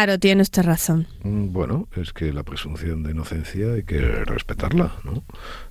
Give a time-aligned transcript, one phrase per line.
[0.00, 1.06] Claro, tiene usted razón.
[1.24, 5.24] Mm, bueno, es que la presunción de inocencia hay que respetarla, ¿no?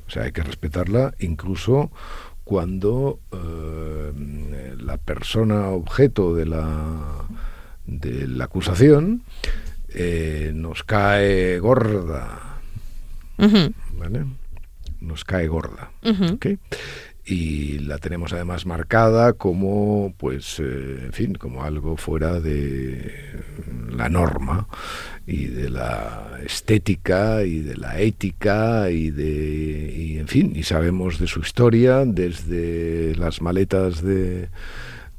[0.05, 1.89] O sea, hay que respetarla incluso
[2.43, 7.25] cuando eh, la persona objeto de la,
[7.87, 9.23] de la acusación
[9.95, 12.59] eh, nos cae gorda.
[13.97, 14.25] ¿Vale?
[15.01, 15.89] Nos cae gorda
[17.29, 23.13] y la tenemos además marcada como pues eh, en fin como algo fuera de
[23.91, 24.67] la norma
[25.27, 31.19] y de la estética y de la ética y de y en fin y sabemos
[31.19, 34.49] de su historia desde las maletas de,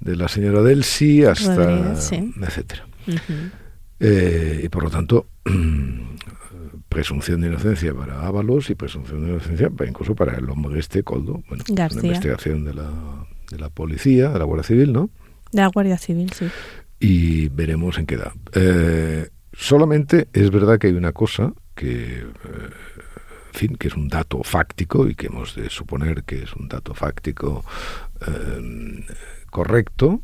[0.00, 2.86] de la señora Delsi hasta etcétera.
[4.00, 5.26] Eh, y por lo tanto
[6.90, 11.42] presunción de inocencia para Ábalos y presunción de inocencia incluso para el hombre este Coldo.
[11.48, 12.90] Bueno, una investigación de la,
[13.50, 15.08] de la policía, de la Guardia Civil, ¿no?
[15.52, 16.50] De la Guardia Civil, sí.
[16.98, 18.34] Y veremos en qué da.
[18.52, 22.24] Eh, solamente es verdad que hay una cosa que, eh,
[23.52, 26.68] en fin, que es un dato fáctico y que hemos de suponer que es un
[26.68, 27.64] dato fáctico
[28.26, 29.04] eh,
[29.48, 30.22] correcto,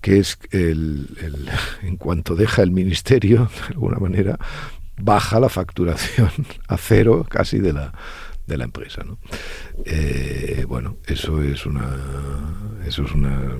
[0.00, 1.48] que es el, el,
[1.82, 4.38] en cuanto deja el ministerio, de alguna manera,
[5.02, 6.30] baja la facturación
[6.68, 7.92] a cero casi de la,
[8.46, 9.02] de la empresa.
[9.04, 9.18] ¿no?
[9.84, 11.96] Eh, bueno, eso es una
[12.86, 13.56] eso es una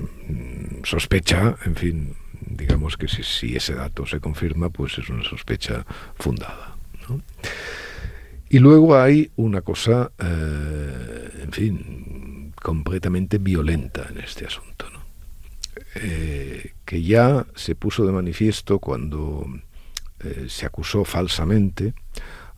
[0.83, 6.75] sospecha, en fin, digamos que si, ese dato se confirma, pues es una sospecha fundada.
[8.49, 15.01] Y luego hay una cosa, eh, en fin, completamente violenta en este asunto, ¿no?
[15.95, 19.45] eh, que ya se puso de manifiesto cuando
[20.23, 21.93] eh, se acusó falsamente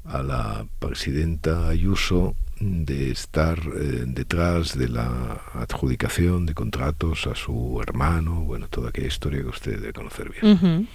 [0.05, 7.79] a la presidenta Ayuso de estar eh, detrás de la adjudicación de contratos a su
[7.81, 10.87] hermano, bueno, toda aquella historia que usted debe conocer bien.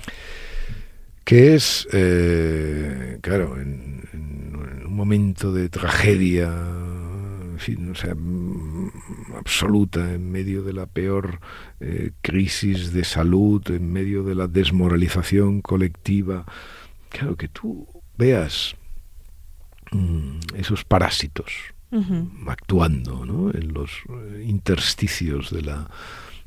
[1.25, 4.03] Que es, eh, claro, en,
[4.87, 6.51] un momento de tragedia,
[7.59, 8.91] en fin, o sea, mm,
[9.37, 11.41] absoluta, en medio de la peor
[12.23, 16.45] crisis de salud, en medio de la desmoralización colectiva,
[17.09, 17.87] claro, que tú
[18.17, 18.77] veas
[19.91, 21.53] mm, esos parásitos
[22.47, 23.51] actuando ¿no?
[23.51, 25.91] en los eh, intersticios de la,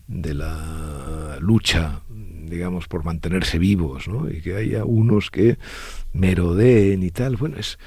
[0.08, 4.30] de la lucha, digamos, por mantenerse vivos, ¿no?
[4.30, 5.58] y que haya unos que
[6.14, 7.38] merodeen y tal.
[7.38, 7.80] Bueno, es,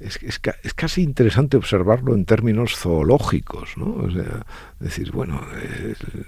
[0.00, 3.94] es, es, es, casi interesante observarlo en términos zoológicos, ¿no?
[3.94, 4.46] O sea,
[4.78, 5.40] decir, bueno,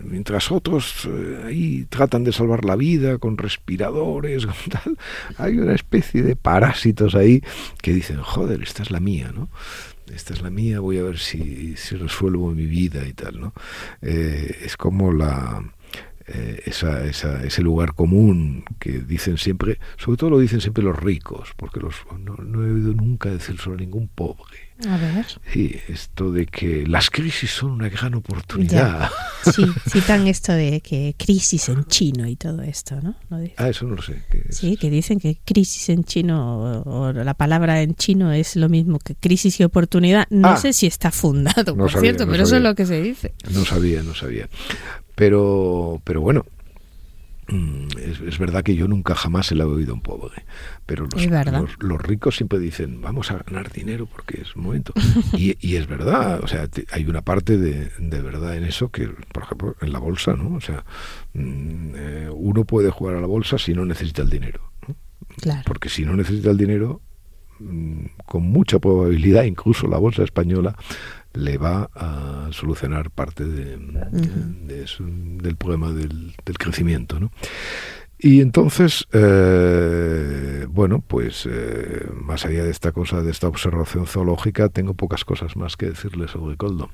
[0.00, 4.98] mientras otros eh, ahí tratan de salvar la vida con respiradores, con tal,
[5.38, 7.42] hay una especie de parásitos ahí
[7.80, 9.48] que dicen, joder, esta es la mía, ¿no?
[10.12, 13.52] Esta es la mía, voy a ver si, si resuelvo mi vida y tal, ¿no?
[14.02, 15.62] Eh, es como la
[16.32, 20.96] eh, esa, esa, ese lugar común que dicen siempre, sobre todo lo dicen siempre los
[20.96, 24.70] ricos, porque los, no, he oído nunca decir sobre ningún pobre.
[24.88, 25.26] A ver.
[25.52, 29.10] Sí, esto de que las crisis son una gran oportunidad.
[29.54, 33.16] Sí, citan esto de que crisis en chino y todo esto, ¿no?
[33.56, 34.22] Ah, eso no lo sé.
[34.50, 38.98] sí, que dicen que crisis en chino o, la palabra en chino es lo mismo
[38.98, 40.26] que crisis y oportunidad.
[40.28, 40.56] No ah.
[40.58, 43.34] sé si está fundado, por cierto, pero eso es lo que se dice.
[43.50, 44.48] No sabía, no sabía.
[45.20, 46.46] Pero, pero bueno,
[47.48, 47.88] mm,
[48.26, 50.46] es, verdad que yo nunca jamás se la he oído un pobre,
[50.86, 54.94] pero los, los, ricos siempre dicen, vamos a ganar dinero porque es un momento.
[55.36, 59.08] Y, y es verdad, o sea, hay una parte de, de, verdad en eso que,
[59.08, 60.56] por ejemplo, en la bolsa, ¿no?
[60.56, 60.86] O sea,
[61.34, 64.72] mm, eh, uno puede jugar a la bolsa si no necesita el dinero.
[65.38, 65.64] Claro.
[65.66, 67.02] Porque si no necesita el dinero,
[67.58, 70.78] mm, con mucha probabilidad, incluso la bolsa española
[71.32, 77.20] le va a solucionar parte de, del problema del, crecimiento.
[77.20, 77.30] ¿no?
[78.18, 84.68] Y entonces, eh, bueno, pues eh, más allá de esta cosa, de esta observación zoológica,
[84.68, 86.90] tengo pocas cosas más que decirle sobre Coldo.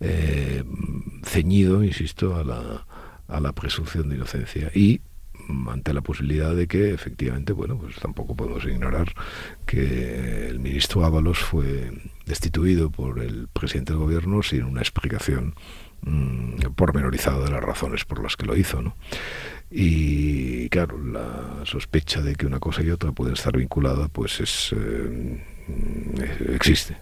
[0.00, 0.64] Eh,
[1.22, 2.86] ceñido, insisto, a la,
[3.28, 4.72] a la presunción de inocencia.
[4.74, 5.02] Y
[5.68, 9.12] ante la posibilidad de que efectivamente, bueno, pues tampoco podemos ignorar
[9.66, 11.92] que el ministro Ábalos fue
[12.26, 15.54] destituido por el presidente del gobierno sin una explicación
[16.02, 18.96] mmm, pormenorizada de las razones por las que lo hizo, ¿no?
[19.70, 24.74] Y claro, la sospecha de que una cosa y otra pueden estar vinculadas, pues es
[24.76, 25.42] eh,
[26.54, 26.96] existe,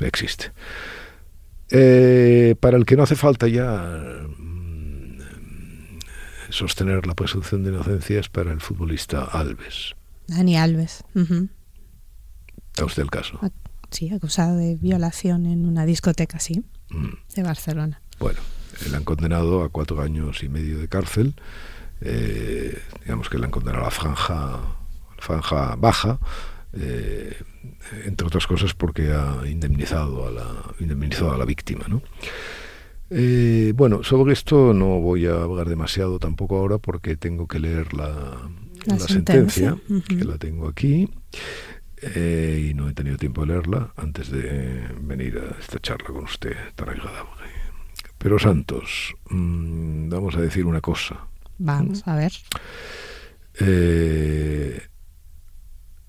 [0.00, 0.52] existe.
[1.70, 4.26] Eh, para el que no hace falta ya
[6.50, 9.94] sostener la presunción de inocencia es para el futbolista Alves.
[10.26, 11.04] Dani Alves.
[12.78, 13.40] ¿A usted el caso?
[13.90, 17.34] Sí, acusado de violación en una discoteca, sí, mm.
[17.34, 18.00] de Barcelona.
[18.18, 18.40] Bueno,
[18.88, 21.34] le han condenado a cuatro años y medio de cárcel.
[22.00, 24.60] Eh, digamos que le han condenado a la franja,
[25.18, 26.18] franja baja,
[26.72, 27.36] eh,
[28.04, 30.46] entre otras cosas porque ha indemnizado a la,
[30.78, 31.86] indemnizado a la víctima.
[31.88, 32.02] ¿no?
[33.10, 37.92] Eh, bueno, sobre esto no voy a hablar demasiado tampoco ahora porque tengo que leer
[37.92, 38.48] la,
[38.86, 39.76] la, sentencia,
[40.08, 41.08] que la tengo aquí.
[42.02, 46.54] y no he tenido tiempo de leerla antes de venir a esta charla con usted
[46.74, 47.60] tan agradable.
[48.20, 51.26] Pero Santos, mm, vamos a decir una cosa.
[51.56, 52.32] Vamos a ver.
[53.60, 54.80] Eh,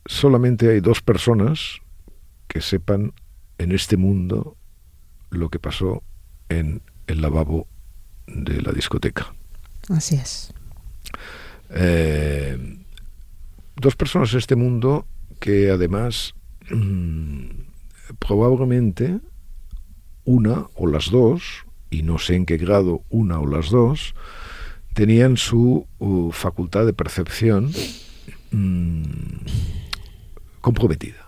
[0.06, 1.80] solamente hay dos personas
[2.48, 3.14] que sepan
[3.58, 4.58] en este mundo
[5.30, 6.04] lo que pasó
[6.50, 7.68] en el lavabo
[8.28, 9.34] de la discoteca.
[9.90, 10.54] Así es.
[11.70, 12.78] Eh,
[13.76, 15.06] dos personas en este mundo
[15.40, 16.34] que además
[16.70, 17.46] mm,
[18.20, 19.20] probablemente
[20.24, 24.14] una o las dos, y no sé en qué grado una o las dos,
[24.94, 27.72] tenían su uh, facultad de percepción
[28.52, 29.04] mm,
[30.62, 31.28] comprometida,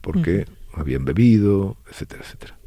[0.00, 2.58] porque habían bebido, etcétera, etcétera.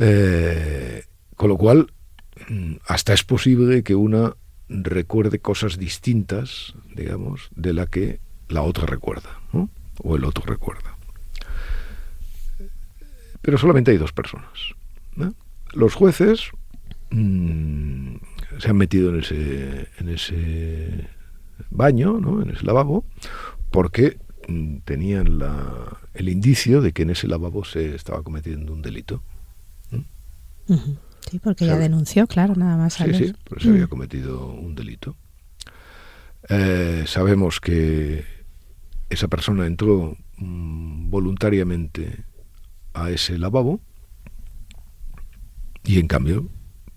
[0.00, 1.04] Eh,
[1.36, 1.92] con lo cual,
[2.48, 4.34] mm, hasta es posible que una
[4.68, 9.40] recuerde cosas distintas, digamos, de la que la otra recuerda,
[10.02, 10.96] o el otro recuerda.
[13.42, 14.74] Pero solamente hay dos personas.
[15.72, 16.50] Los jueces
[17.10, 18.16] Mm,
[18.58, 21.08] se han metido en ese, en ese
[21.70, 22.40] baño, ¿no?
[22.40, 23.04] en ese lavabo,
[23.70, 24.18] porque
[24.48, 29.22] mm, tenían la, el indicio de que en ese lavabo se estaba cometiendo un delito.
[31.30, 32.94] Sí, porque ya denunció, claro, nada más.
[32.94, 33.88] Sí, sí, porque se había mm.
[33.88, 35.16] cometido un delito.
[36.48, 38.24] Eh, sabemos que
[39.10, 42.24] esa persona entró voluntariamente
[42.94, 43.80] a ese lavabo
[45.84, 46.48] y en cambio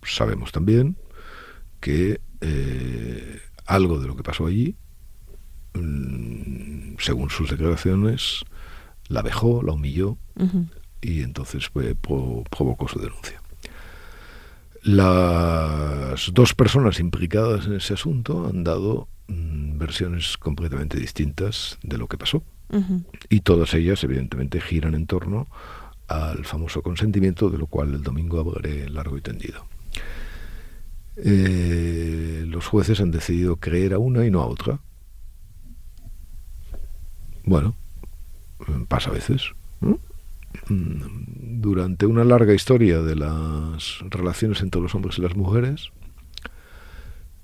[0.04, 0.98] sabemos también
[1.81, 4.75] que eh, algo de lo que pasó allí,
[5.74, 8.44] mm, según sus declaraciones,
[9.08, 10.18] la vejó, la humilló
[11.02, 13.43] y entonces provocó su denuncia.
[14.83, 22.07] Las dos personas implicadas en ese asunto han dado mm, versiones completamente distintas de lo
[22.07, 22.44] que pasó.
[23.30, 25.47] Y todas ellas, evidentemente, giran en torno
[26.07, 29.68] al famoso consentimiento, de lo cual el domingo hablaré largo y tendido.
[31.18, 34.79] Eh, los jueces han decidido creer a una y no a otra.
[37.45, 37.75] Bueno,
[38.88, 39.51] pasa a veces.
[40.69, 45.91] Durante una larga historia de las relaciones entre los hombres y las mujeres,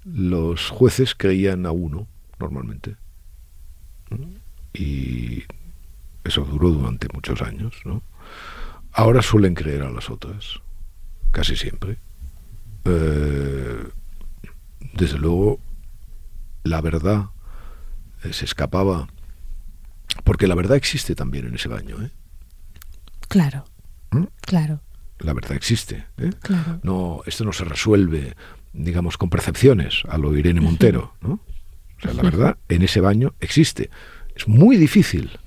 [0.05, 2.07] los jueces creían a uno,
[2.39, 2.95] normalmente.
[4.73, 5.43] Y
[6.23, 7.75] eso duró durante muchos años.
[8.91, 10.59] Ahora suelen creer a las otras,
[11.31, 11.97] casi siempre.
[12.85, 13.83] Eh,
[14.93, 15.59] desde luego,
[16.63, 17.29] la verdad
[18.23, 19.07] eh, se escapaba,
[20.23, 22.01] porque la verdad existe también en ese baño.
[22.01, 22.11] ¿eh?
[23.29, 23.65] Claro,
[24.11, 24.25] ¿Mm?
[24.41, 24.81] claro.
[25.19, 26.05] La verdad existe.
[26.83, 28.35] No, esto no se resuelve,
[28.73, 31.13] digamos, con percepciones, a lo Irene Montero.
[31.21, 31.33] ¿no?
[31.97, 33.89] O sea, la verdad en ese baño existe.
[34.35, 35.39] Es muy difícil,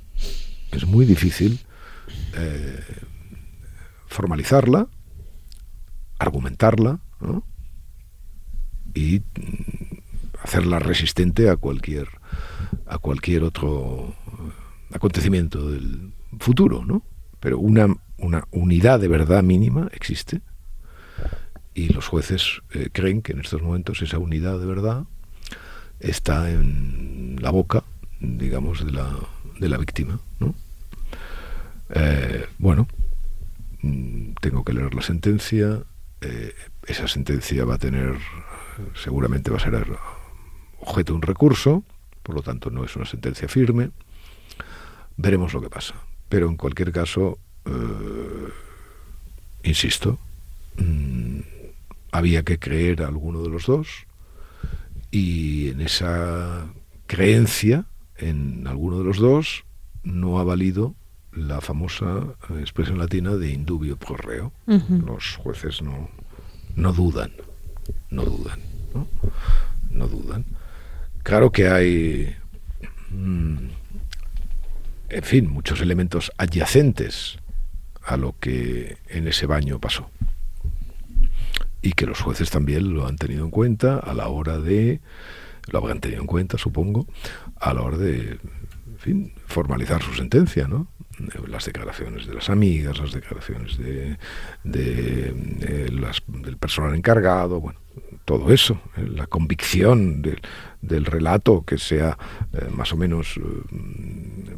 [0.70, 1.60] es muy difícil
[4.08, 4.88] formalizarla,
[6.18, 7.00] argumentarla,
[8.94, 9.22] y
[10.42, 12.08] hacerla resistente a cualquier
[12.86, 14.14] a cualquier otro
[14.92, 17.02] acontecimiento del futuro, ¿no?
[17.42, 20.40] Pero una, una unidad de verdad mínima existe
[21.74, 25.04] y los jueces eh, creen que en estos momentos esa unidad de verdad
[25.98, 27.82] está en la boca,
[28.20, 29.10] digamos, de la,
[29.58, 30.54] de la víctima, ¿no?
[31.90, 32.86] Eh, bueno,
[33.82, 35.82] mm, tengo que leer la sentencia,
[36.20, 36.54] eh,
[36.86, 38.18] esa sentencia va a tener,
[38.94, 39.84] seguramente va a ser
[40.78, 41.82] objeto de un recurso,
[42.22, 43.90] por lo tanto no es una sentencia firme.
[45.16, 45.94] Veremos lo que pasa.
[46.32, 48.48] Pero en cualquier caso, eh,
[49.64, 50.18] insisto,
[50.78, 51.40] mm,
[52.10, 54.06] había que creer a alguno de los dos
[55.10, 56.72] y en esa
[57.06, 57.84] creencia
[58.16, 59.64] en alguno de los dos
[60.04, 60.94] no ha valido
[61.32, 62.24] la famosa
[62.60, 64.52] expresión latina de indubio pro reo.
[64.66, 66.08] Los jueces no,
[66.76, 67.30] no dudan,
[68.08, 68.58] no dudan.
[68.94, 69.06] ¿no?
[69.90, 70.46] no dudan.
[71.24, 72.34] Claro que hay,
[73.10, 73.81] mm,
[75.12, 77.38] en fin, muchos elementos adyacentes
[78.02, 80.10] a lo que en ese baño pasó.
[81.82, 85.00] Y que los jueces también lo han tenido en cuenta a la hora de,
[85.70, 87.06] lo habrán tenido en cuenta, supongo,
[87.56, 88.38] a la hora de,
[89.46, 90.86] formalizar su sentencia, ¿no?
[91.46, 94.16] las declaraciones de las amigas, las declaraciones de,
[94.64, 97.78] del personal encargado, bueno,
[98.24, 100.22] todo eso, eh, la convicción
[100.82, 102.18] del relato que sea
[102.52, 103.42] eh, más o menos eh,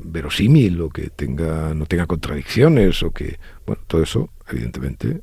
[0.05, 5.23] verosímil o que tenga no tenga contradicciones o que bueno todo eso evidentemente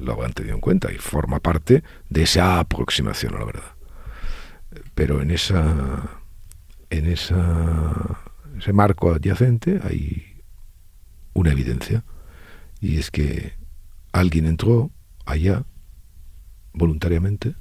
[0.00, 3.72] lo habrán tenido en cuenta y forma parte de esa aproximación a la verdad
[4.94, 6.20] pero en esa
[6.90, 8.20] en esa
[8.56, 10.42] ese marco adyacente hay
[11.32, 12.04] una evidencia
[12.80, 13.52] y es que
[14.12, 14.90] alguien entró
[15.24, 15.64] allá
[16.72, 17.54] voluntariamente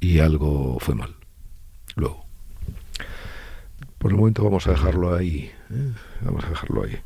[0.00, 1.16] y algo fue mal.
[1.96, 2.24] Luego.
[3.98, 5.50] Por el momento vamos a dejarlo ahí.
[5.70, 5.92] ¿eh?
[6.22, 6.98] Vamos a dejarlo ahí.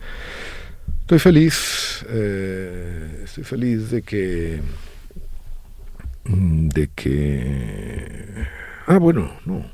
[1.00, 4.60] Estoy feliz, eh, estoy feliz de que,
[6.24, 8.46] de que,
[8.86, 9.64] ah bueno, no,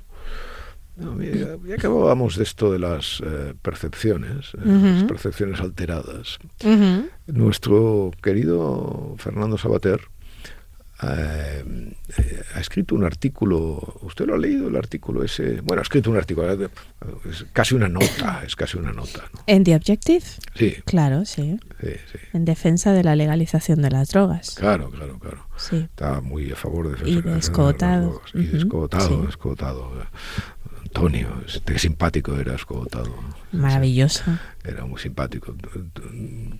[0.98, 6.38] ya, acabábamos de esto de las eh, percepciones, las percepciones alteradas.
[7.26, 10.11] Nuestro querido Fernando Sabater eh, eh,
[11.02, 15.60] ha escrito un artículo, ¿usted lo ha leído el artículo ese?
[15.60, 16.52] Bueno, ha escrito un artículo,
[17.28, 19.24] es casi una nota, es casi una nota.
[19.46, 20.24] ¿En The Objective?
[20.54, 20.76] Sí.
[20.84, 21.58] Claro, sí.
[22.32, 24.54] En defensa de la legalización de las drogas.
[24.54, 25.46] Claro, claro, claro.
[25.56, 25.76] Sí.
[25.76, 27.10] Está muy a favor de...
[27.10, 28.22] Y de escotado.
[28.34, 29.92] Y de escotado, escotado.
[30.94, 31.28] Antonio,
[31.64, 33.14] qué simpático era escotado.
[33.50, 34.24] Maravilloso.
[34.62, 35.56] Era muy simpático.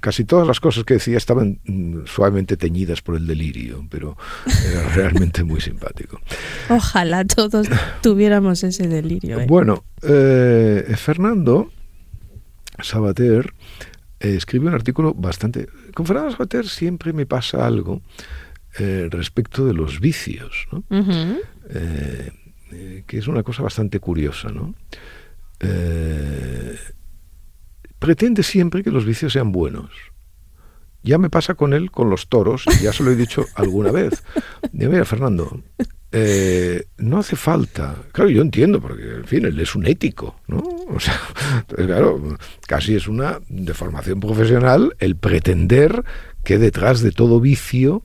[0.00, 4.16] Casi todas las cosas que decía estaban mm, suavemente teñidas por el delirio, pero
[4.66, 6.18] era realmente muy simpático.
[6.70, 7.68] Ojalá todos
[8.00, 9.38] tuviéramos ese delirio.
[9.38, 9.46] ¿eh?
[9.46, 11.70] Bueno, eh, Fernando
[12.82, 13.52] Sabater
[14.18, 15.68] eh, escribe un artículo bastante...
[15.94, 18.00] Con Fernando Sabater siempre me pasa algo
[19.10, 20.66] respecto de los vicios.
[20.72, 20.82] ¿no?
[22.73, 24.75] Eh, que es una cosa bastante curiosa, ¿no?
[25.61, 26.76] Eh,
[27.99, 29.91] pretende siempre que los vicios sean buenos.
[31.02, 34.23] Ya me pasa con él, con los toros, ya se lo he dicho alguna vez.
[34.73, 35.62] Digo, mira, Fernando,
[36.12, 37.97] eh, no hace falta.
[38.12, 40.62] Claro, yo entiendo, porque, en fin, él es un ético, ¿no?
[40.88, 41.19] O sea,
[41.75, 42.37] claro,
[42.67, 46.05] casi es una deformación profesional el pretender
[46.45, 48.02] que detrás de todo vicio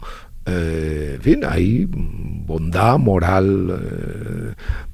[0.48, 4.54] eh, en fin, hay bondad moral eh,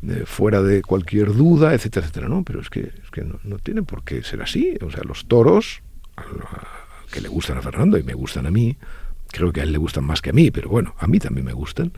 [0.09, 2.43] eh, fuera de cualquier duda, etcétera, etcétera, ¿no?
[2.43, 4.75] Pero es que, es que no, no, tiene por qué ser así.
[4.81, 5.83] O sea, los toros,
[7.11, 8.77] que le gustan a Fernando y me gustan a mí,
[9.31, 11.45] creo que a él le gustan más que a mí, pero bueno, a mí también
[11.45, 11.91] me gustan.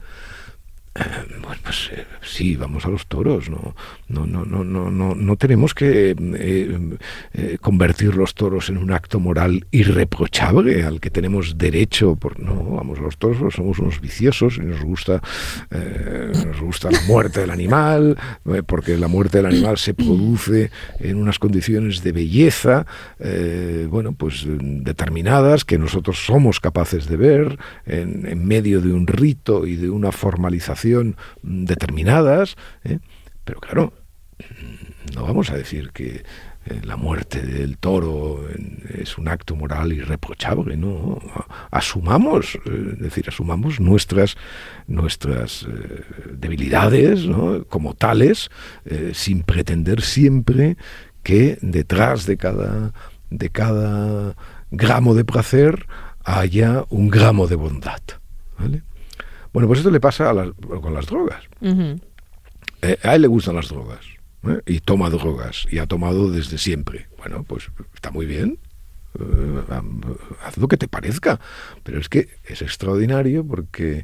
[0.98, 3.76] Bueno, pues eh, sí, vamos a los toros, no,
[4.08, 6.98] no, no, no, no, no, no tenemos que eh,
[7.34, 12.64] eh, convertir los toros en un acto moral irreprochable al que tenemos derecho, por, no,
[12.64, 15.22] vamos a los toros, pues somos unos viciosos y nos gusta,
[15.70, 18.18] nos gusta la muerte del animal,
[18.66, 22.86] porque la muerte del animal se produce en unas condiciones de belleza,
[23.90, 29.68] bueno, pues determinadas que nosotros somos capaces de ver en, en medio de un rito
[29.68, 30.85] y de una formalización
[31.42, 33.00] determinadas, ¿eh?
[33.44, 33.94] pero claro,
[35.14, 36.24] no vamos a decir que
[36.66, 38.46] eh, la muerte del toro
[38.94, 41.20] es un acto moral irreprochable, ¿no?
[41.72, 44.36] Asumamos, eh, es decir, asumamos nuestras,
[44.88, 45.68] nuestras
[46.32, 47.28] debilidades
[47.70, 48.50] como tales,
[49.14, 50.78] sin pretender siempre
[51.24, 52.94] que detrás de cada,
[53.30, 54.36] de cada
[54.72, 55.88] gramo de placer
[56.24, 58.02] haya un gramo de bondad.
[58.58, 58.82] ¿vale?
[59.56, 60.34] Bueno, pues esto le pasa
[60.82, 61.42] con las drogas.
[61.62, 64.02] Eh, a él le gustan las drogas
[64.46, 64.60] ¿eh?
[64.66, 67.08] y toma drogas y ha tomado desde siempre.
[67.18, 68.60] Bueno, pues está muy bien.
[69.18, 69.62] Eh,
[70.44, 71.40] haz lo que te parezca.
[71.84, 74.04] Pero es que es extraordinario porque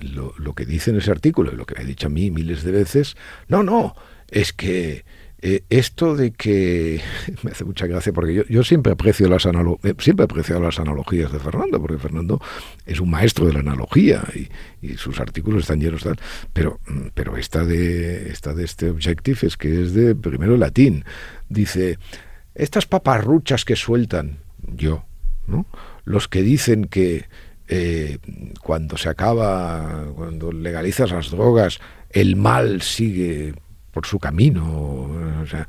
[0.00, 2.30] lo, lo, que dice en ese artículo y lo que me ha dicho a mí
[2.30, 3.16] miles de veces,
[3.48, 3.96] no, no,
[4.28, 5.06] es que
[5.48, 7.00] eh, esto de que
[7.44, 11.30] me hace mucha gracia porque yo, siempre aprecio las eh, siempre he apreciado las analogías
[11.30, 12.40] de Fernando porque Fernando
[12.84, 14.48] es un maestro de la analogía y,
[14.96, 16.16] sus artículos están llenos de
[16.52, 21.04] pero mm, pero esta de esta de este objective es que es de primero latín.
[21.48, 22.00] Dice
[22.56, 24.38] estas paparruchas que sueltan
[24.74, 25.04] yo
[25.46, 25.66] no
[26.04, 27.26] los que dicen que
[27.68, 28.18] eh,
[28.60, 31.78] cuando se acaba cuando legalizas las drogas
[32.10, 33.54] el mal sigue
[33.96, 35.08] por su camino.
[35.42, 35.66] O sea,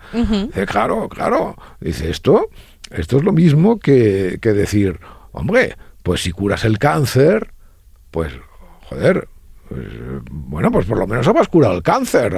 [0.65, 1.55] claro, claro.
[1.79, 2.49] Dice, esto,
[2.91, 4.99] esto es lo mismo que, decir,
[5.31, 7.53] hombre, pues si curas el cáncer,
[8.11, 8.33] pues,
[8.89, 9.29] joder,
[9.69, 9.87] Pues,
[10.29, 12.35] bueno, pues por lo menos habrás curado el cáncer.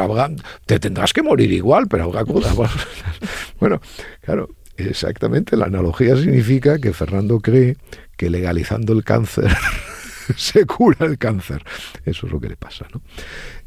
[0.68, 2.70] te tendrás que morir igual, pero habrá curado.
[3.60, 3.82] bueno,
[4.22, 5.58] claro, exactamente.
[5.58, 7.78] La analogía significa que Fernando cree
[8.16, 9.50] que legalizando el cáncer
[10.36, 11.64] se cura el cáncer.
[12.06, 13.02] Eso es lo que le pasa, ¿no?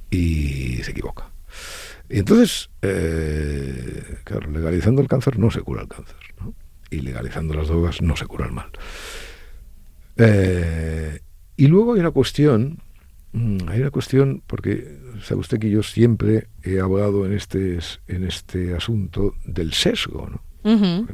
[0.08, 1.32] Y se equivoca.
[2.12, 6.52] Y entonces, eh, claro, legalizando el cáncer no se cura el cáncer, ¿no?
[6.90, 8.70] Y legalizando las drogas no se cura el mal.
[10.18, 11.20] Eh,
[11.56, 12.82] y luego hay una cuestión,
[13.32, 17.78] mm, hay una cuestión, porque sabe usted que yo siempre he hablado en este,
[18.08, 20.42] en este asunto del sesgo, ¿no?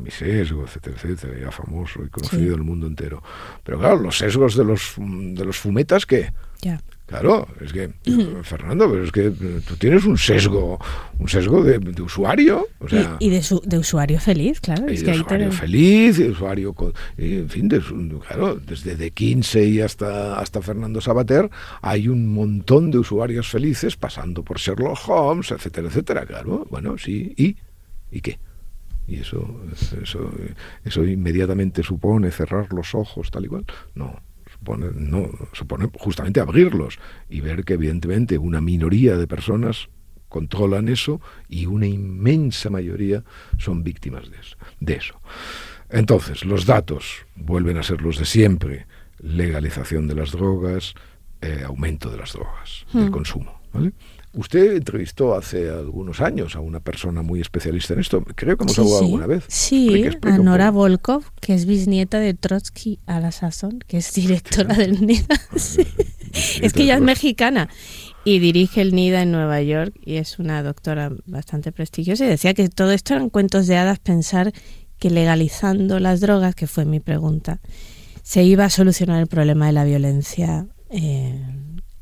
[0.00, 3.22] mi sesgo, etcétera, etcétera, ya famoso y conocido en el mundo entero.
[3.62, 6.32] Pero claro, los sesgos de los, de los fumetas, ¿qué?
[6.60, 6.82] Ya.
[7.08, 7.90] Claro, es que,
[8.42, 9.30] Fernando, pero es que
[9.66, 10.78] tú tienes un sesgo,
[11.18, 12.68] un sesgo de, usuario.
[12.80, 14.86] O sea, y, de, de, usuario feliz, claro.
[14.88, 16.76] es de usuario feliz, de usuario,
[17.16, 17.70] en fin,
[18.28, 21.48] claro, desde De Kinsey hasta, hasta Fernando Sabater,
[21.80, 26.66] hay un montón de usuarios felices pasando por Sherlock Holmes, etcétera, etcétera, claro.
[26.70, 27.56] Bueno, sí, ¿y?
[28.10, 28.38] ¿Y qué?
[29.06, 29.62] Y eso,
[30.02, 30.30] eso,
[30.84, 33.64] eso inmediatamente supone cerrar los ojos, tal y cual.
[33.94, 34.20] No,
[34.68, 36.98] supone, no, supone justamente abrirlos
[37.28, 39.88] y ver que evidentemente una minoría de personas
[40.28, 43.25] controlan eso y una inmensa mayoría
[43.56, 44.56] son víctimas de eso.
[44.80, 45.20] De eso.
[45.88, 48.87] Entonces, los datos vuelven a ser los de siempre.
[49.20, 50.94] Legalización de las drogas,
[51.40, 53.10] eh, aumento de las drogas, el hmm.
[53.10, 53.60] consumo.
[53.72, 53.92] ¿vale?
[54.38, 58.23] Usted entrevistó hace algunos años a una persona muy especialista en esto.
[58.37, 59.42] Creo que hemos hablado alguna vez.
[59.49, 64.76] Sí, a Nora Volkov, que es bisnieta de Trotsky a la sazón, que es directora
[64.76, 65.40] del NIDA.
[66.62, 67.68] Es que ella es mexicana
[68.23, 72.25] y dirige el NIDA en Nueva York y es una doctora bastante prestigiosa.
[72.25, 74.52] Y decía que todo esto eran cuentos de hadas pensar
[75.00, 77.59] que legalizando las drogas, que fue mi pregunta,
[78.23, 81.42] se iba a solucionar el problema de la violencia eh,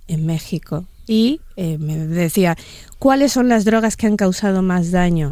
[0.08, 2.56] en México y eh, me decía,
[2.98, 5.30] ¿cuáles son las drogas que han causado más daño?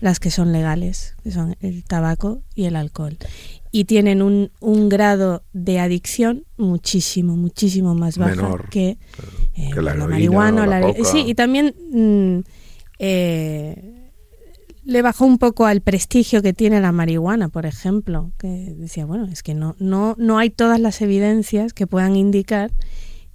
[0.00, 3.16] Las que son legales, que son el tabaco y el alcohol.
[3.70, 8.98] Y tienen un, un grado de adicción muchísimo, muchísimo más bajo que,
[9.54, 10.66] eh, la, marihuana.
[10.66, 12.48] La, sí, y también mm,
[13.00, 14.10] eh,
[14.84, 19.26] le bajó un poco al prestigio que tiene la marihuana, por ejemplo, que decía, bueno,
[19.26, 22.70] es que no, no, no hay todas las evidencias que puedan indicar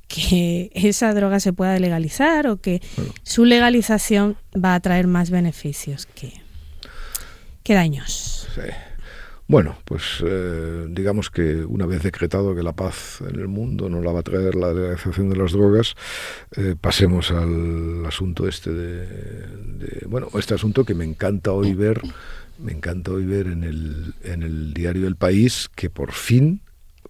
[0.10, 2.82] que esa droga se pueda legalizar o que
[3.24, 6.34] su legalización va a traer más beneficios que,
[7.64, 8.50] que daños.
[9.48, 14.00] Bueno, pues eh, digamos que una vez decretado que la paz en el mundo no
[14.00, 15.96] la va a traer la legalización de las drogas,
[16.56, 22.00] eh, pasemos al asunto este de, de, bueno, este asunto que me encanta hoy ver,
[22.60, 26.62] me encanta hoy ver en el, en el diario El País que por fin,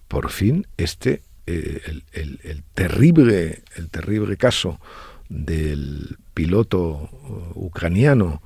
[0.08, 1.80] por fin, este eh,
[2.12, 4.80] el, terrible, el terrible caso
[5.28, 8.42] del piloto uh, ucraniano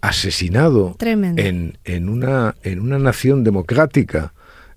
[0.00, 4.32] asesinado En, en, una, en una nación democrática,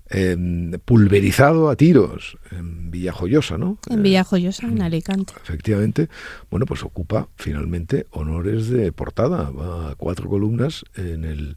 [0.08, 3.78] em, pulverizado a tiros en Villajoyosa, ¿no?
[3.88, 5.32] En Villajoyosa, en Alicante.
[5.42, 6.08] Efectivamente,
[6.50, 11.56] bueno, pues ocupa finalmente honores de portada, va a cuatro columnas en el,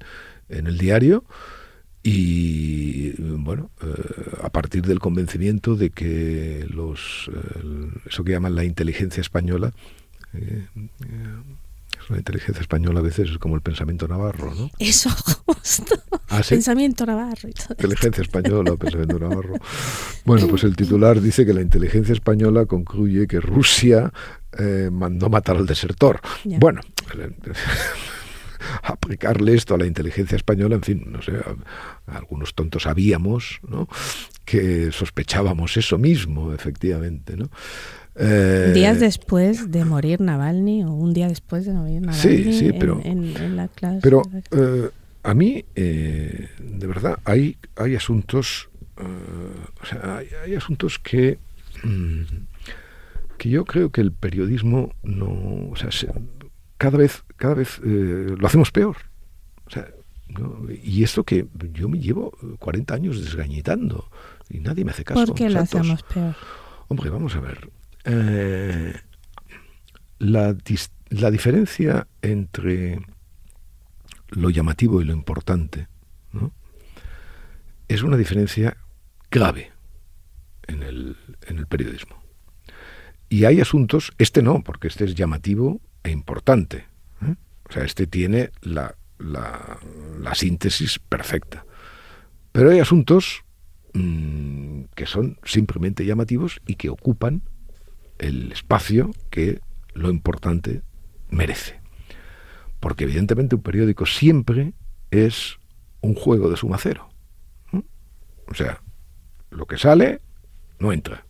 [0.49, 1.23] en el diario
[2.09, 3.87] y bueno, eh,
[4.41, 9.73] a partir del convencimiento de que los eh, eso que llaman la inteligencia española,
[10.33, 10.67] eh,
[12.07, 14.71] la inteligencia española a veces es como el pensamiento navarro, ¿no?
[14.79, 15.09] Eso,
[15.45, 16.01] justo.
[16.29, 17.49] ¿Ah, pensamiento navarro.
[17.49, 19.55] inteligencia española, pensamiento navarro.
[20.23, 24.13] Bueno, pues el titular dice que la inteligencia española concluye que Rusia
[24.91, 26.21] mandó matar al desertor.
[26.45, 26.79] Bueno,
[28.83, 31.33] aplicarle esto a la inteligencia española, en fin, no sé,
[32.05, 33.87] algunos tontos sabíamos, ¿no?
[34.45, 37.49] Que sospechábamos eso mismo, efectivamente, ¿no?
[38.19, 42.73] Eh, Días después de morir Navalny o un día después de morir Navalny sí, sí,
[42.73, 43.99] pero, en, la clase.
[44.01, 44.89] Pero eh,
[45.21, 51.37] a mí, eh, de verdad, hay, hay asuntos, o sea, hay, asuntos que,
[51.83, 52.21] mm,
[53.37, 55.89] que yo creo que el periodismo no, o sea,
[56.77, 58.97] cada vez, cada vez eh, lo hacemos peor.
[60.83, 64.09] Y esto que yo me llevo 40 años desgañitando
[64.49, 65.25] y nadie me hace caso.
[65.25, 66.35] ¿Por qué lo hacemos peor?
[66.89, 67.69] Hombre, vamos a ver.
[68.05, 68.93] Eh,
[70.19, 70.55] la,
[71.09, 72.99] la diferencia entre
[74.29, 75.87] lo llamativo y lo importante
[77.87, 78.77] es una diferencia
[79.31, 79.71] grave
[80.67, 81.15] en el,
[81.47, 82.21] en el periodismo.
[83.29, 86.85] Y hay asuntos, este no, porque este es llamativo e importante.
[87.69, 91.65] O sea, este tiene la, la, síntesis perfecta.
[92.51, 93.43] Pero hay asuntos
[93.93, 97.41] mm, que son simplemente llamativos y que ocupan
[98.19, 99.59] el espacio que
[99.93, 100.81] lo importante
[101.29, 101.79] merece.
[102.79, 104.73] Porque evidentemente un periódico siempre
[105.11, 105.57] es
[106.01, 107.09] un juego de suma cero.
[108.49, 108.81] O sea,
[109.49, 110.21] lo que sale
[110.79, 111.25] no entra.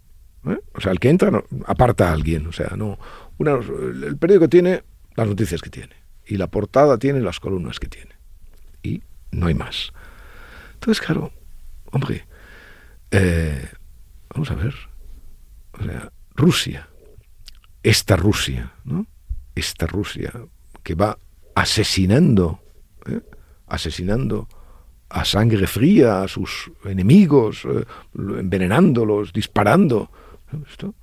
[0.46, 0.60] ¿eh?
[0.76, 2.48] O sea, el que entra aparta a alguien.
[2.48, 3.00] O sea, no.
[3.40, 4.84] el periódico tiene
[5.16, 6.07] las noticias que tiene.
[6.28, 8.16] Y la portada tiene las columnas que tiene.
[8.84, 9.92] Y no hay más.
[10.74, 11.32] Entonces, claro,
[11.92, 12.26] hombre,
[13.12, 13.68] eh,
[14.30, 14.76] vamos a ver.
[16.36, 16.88] Rusia,
[17.84, 19.06] esta Rusia, ¿no?
[19.56, 20.32] Esta Rusia
[20.84, 21.18] que va
[21.56, 22.60] asesinando,
[23.08, 23.22] ¿eh?
[23.68, 24.48] asesinando
[25.10, 27.86] a sangre fría a sus enemigos, eh,
[28.16, 30.12] envenenándolos, disparando.
[30.70, 30.94] Esto,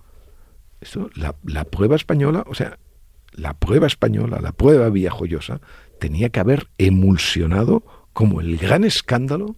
[0.81, 2.79] esto la, la, prueba española, o sea,
[3.35, 5.61] la prueba española, la prueba villajoyosa,
[5.99, 9.57] tenía que haber emulsionado como el gran escándalo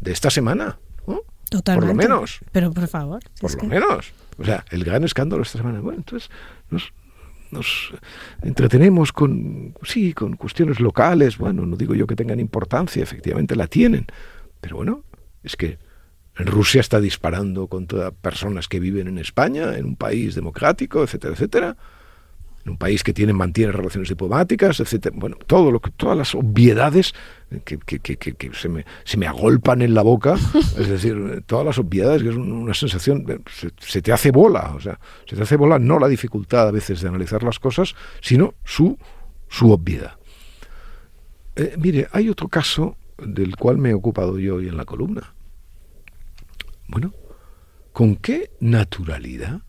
[0.00, 0.78] de esta semana.
[1.50, 1.94] Totalmente.
[1.94, 2.40] Por lo menos.
[2.52, 3.20] Pero por favor.
[3.40, 4.12] por lo menos.
[4.38, 5.80] O sea, el gran escándalo de esta semana.
[5.80, 6.30] Bueno, entonces
[6.70, 6.92] nos,
[7.50, 7.92] nos
[8.42, 11.38] entretenemos con, sí, con cuestiones locales.
[11.38, 14.06] Bueno, no digo yo que tengan importancia, efectivamente la tienen.
[14.60, 15.02] Pero bueno,
[15.42, 15.78] es que
[16.36, 21.76] Rusia está disparando contra personas que viven en España, en un país democrático, etcétera, etcétera
[22.64, 25.14] en un país que tiene, mantiene relaciones diplomáticas, etcétera.
[25.18, 27.14] Bueno, todo lo que, todas las obviedades
[27.64, 27.78] que,
[28.52, 30.34] se, me, se, me, agolpan en la boca,
[30.78, 33.24] es decir, todas las obviedades, que es una sensación,
[33.78, 37.00] se, te hace bola, o sea, se te hace bola no la dificultad a veces
[37.00, 38.98] de analizar las cosas, sino su,
[39.48, 40.16] su obviedad.
[41.56, 45.34] Eh, mire, hay otro caso del cual me he ocupado yo hoy en la columna.
[46.88, 47.12] Bueno,
[47.92, 49.62] ¿con qué naturalidad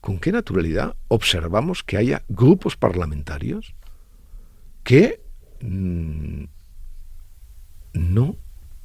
[0.00, 3.74] con qué naturalidad observamos que haya grupos parlamentarios
[4.82, 5.20] que
[5.60, 6.44] mm,
[7.92, 8.36] no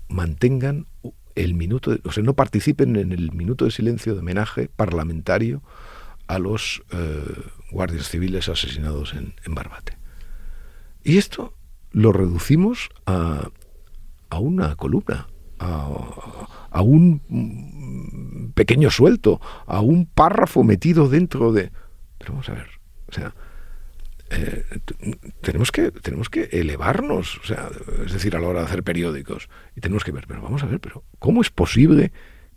[0.10, 0.88] mantengan
[1.36, 5.62] el minuto, o sea, no participen en el minuto de silencio de homenaje parlamentario
[6.28, 7.24] a los eh,
[7.72, 9.98] guardias civiles asesinados en, Barbate.
[11.04, 11.54] Y esto
[11.92, 13.50] lo reducimos a,
[14.30, 15.28] a una columna,
[15.60, 21.72] a, un pequeño suelto, a un párrafo metido dentro de...
[22.18, 22.68] Pero vamos a ver,
[23.08, 23.34] o sea,
[24.30, 24.64] eh,
[25.42, 27.70] tenemos, que, tenemos que elevarnos, o sea,
[28.06, 30.66] es decir, a la hora de hacer periódicos, y tenemos que ver, pero vamos a
[30.66, 32.12] ver, pero ¿cómo es posible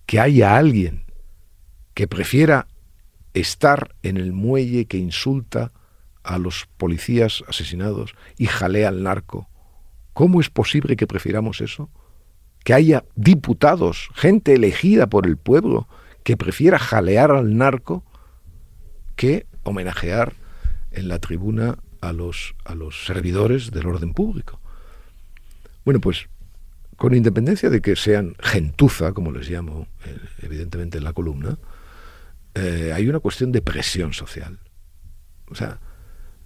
[0.06, 1.04] que haya alguien
[1.94, 2.68] que prefiera
[3.34, 5.72] estar en el muelle que insulta
[6.22, 9.48] a los policías asesinados y jalea al narco?
[10.14, 11.90] ¿Cómo es posible que prefiramos eso?
[12.68, 15.88] Que haya diputados, gente elegida por el pueblo,
[16.22, 18.04] que prefiera jalear al narco
[19.16, 20.34] que homenajear
[20.90, 24.60] en la tribuna a los, a los servidores del orden público.
[25.86, 26.28] Bueno, pues
[26.98, 31.56] con independencia de que sean gentuza, como les llamo eh, evidentemente en la columna,
[32.52, 34.58] eh, hay una cuestión de presión social.
[35.50, 35.80] O sea,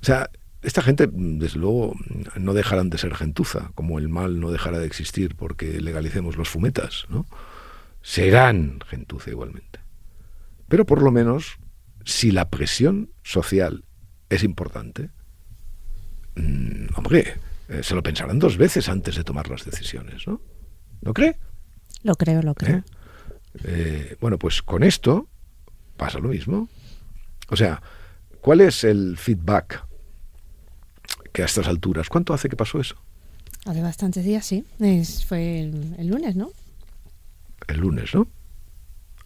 [0.01, 0.31] o sea,
[0.62, 1.94] esta gente, desde luego,
[2.38, 6.48] no dejarán de ser gentuza, como el mal no dejará de existir porque legalicemos los
[6.48, 7.27] fumetas, ¿no?
[8.01, 9.81] Serán gentuza igualmente.
[10.68, 11.59] Pero por lo menos,
[12.05, 13.85] si la presión social
[14.31, 15.11] es importante,
[16.37, 17.35] mm, hombre,
[17.68, 20.40] eh, se lo pensarán dos veces antes de tomar las decisiones, ¿no?
[21.01, 21.38] ¿Lo cree?
[22.05, 22.79] Lo creo, lo creo.
[22.79, 22.83] ¿Eh?
[23.64, 25.29] Eh, bueno, pues con esto
[25.96, 26.68] pasa lo mismo.
[27.48, 27.83] O sea,
[28.40, 29.85] ¿cuál es el feedback
[31.33, 32.09] que a estas alturas.
[32.09, 32.97] ¿Cuánto hace que pasó eso?
[33.64, 34.64] Hace bastantes días, sí.
[35.27, 36.51] fue el, lunes, ¿no?
[37.68, 38.27] El lunes, ¿no?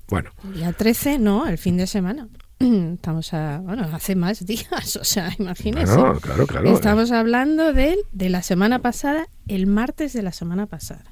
[0.08, 0.30] Bueno.
[0.44, 2.28] El día 13, no, el fin de semana.
[2.58, 5.96] Estamos a, bueno, hace más días, o sea, imagínese.
[5.96, 6.70] No, claro, claro.
[6.70, 11.04] Estamos hablando de, de la semana pasada, el martes de la semana pasada.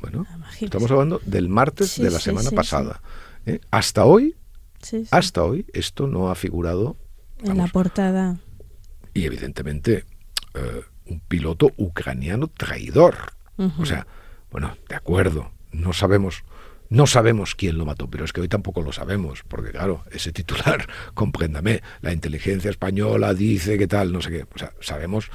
[0.00, 0.26] Bueno,
[0.60, 3.02] estamos hablando del martes de la semana pasada.
[3.46, 3.60] ¿eh?
[3.72, 4.36] Hasta hoy,
[5.10, 6.96] hasta hoy, esto no ha figurado
[7.42, 8.38] en la portada
[9.18, 10.04] y evidentemente
[10.54, 13.32] eh, un piloto ucraniano traidor.
[13.80, 14.06] O sea,
[14.52, 16.44] bueno, de acuerdo, no sabemos,
[16.90, 20.30] no sabemos quién lo mató, pero es que hoy tampoco lo sabemos, porque claro, ese
[20.30, 25.32] titular, compréndame, la inteligencia española dice que tal, no sé qué, o sea, sabemos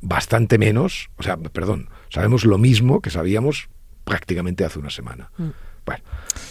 [0.00, 3.68] bastante menos, o sea, perdón, sabemos lo mismo que sabíamos
[4.02, 5.30] prácticamente hace una semana.
[5.36, 5.50] Mm.
[5.86, 6.02] Bueno,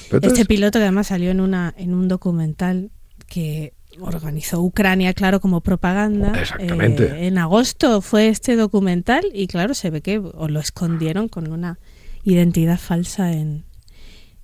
[0.09, 2.91] este piloto que además salió en una en un documental
[3.27, 6.39] que organizó Ucrania, claro, como propaganda.
[6.39, 7.05] Exactamente.
[7.05, 11.79] Eh, en agosto fue este documental y claro, se ve que lo escondieron con una
[12.23, 13.65] identidad falsa en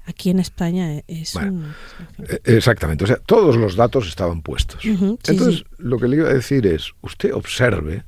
[0.05, 1.01] aquí en España.
[1.07, 4.83] Es eh, Exactamente, o sea, todos los datos estaban puestos.
[4.85, 8.03] Entonces, lo que le iba a decir es, usted observe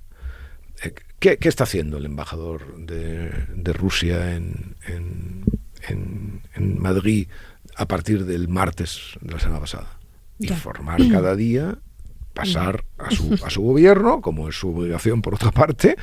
[0.83, 4.75] eh, ¿qué, está haciendo el embajador de, Rusia en,
[5.87, 7.27] en Madrid
[7.75, 9.96] a partir del martes de la semana pasada
[10.39, 11.79] informar cada día,
[12.33, 15.95] pasar a su, a su gobierno, como es su obligación por otra parte,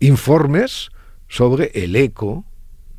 [0.00, 0.90] informes
[1.28, 2.44] sobre el eco,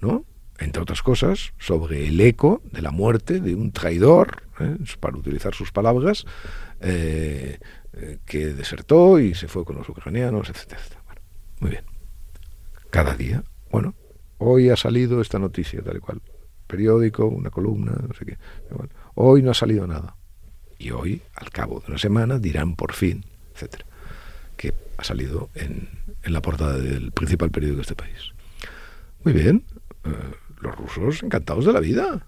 [0.01, 0.25] ¿no?
[0.59, 4.77] entre otras cosas, sobre el eco de la muerte de un traidor, ¿eh?
[4.99, 6.25] para utilizar sus palabras,
[6.81, 7.59] eh,
[7.93, 10.81] eh, que desertó y se fue con los ucranianos, etcétera.
[11.59, 11.83] muy bien.
[12.89, 13.95] Cada día, bueno,
[14.37, 16.21] hoy ha salido esta noticia, tal y cual.
[16.67, 18.37] Periódico, una columna, no sé qué.
[19.15, 20.15] hoy no ha salido nada.
[20.79, 23.85] Y hoy, al cabo de una semana, dirán por fin, etcétera,
[24.57, 25.89] que ha salido en,
[26.23, 28.33] la portada del principal periódico de este país.
[29.23, 29.63] Muy bien
[30.61, 32.25] los rusos encantados de la vida.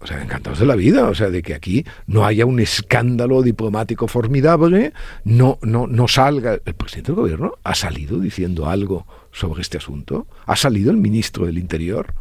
[0.00, 3.40] O sea, encantados de la vida, o sea, de que aquí no haya un escándalo
[3.40, 4.92] diplomático formidable,
[5.24, 6.58] no, no, no salga.
[6.64, 11.46] El presidente del gobierno ha salido diciendo algo sobre este asunto, ha salido el ministro
[11.46, 12.12] del Interior.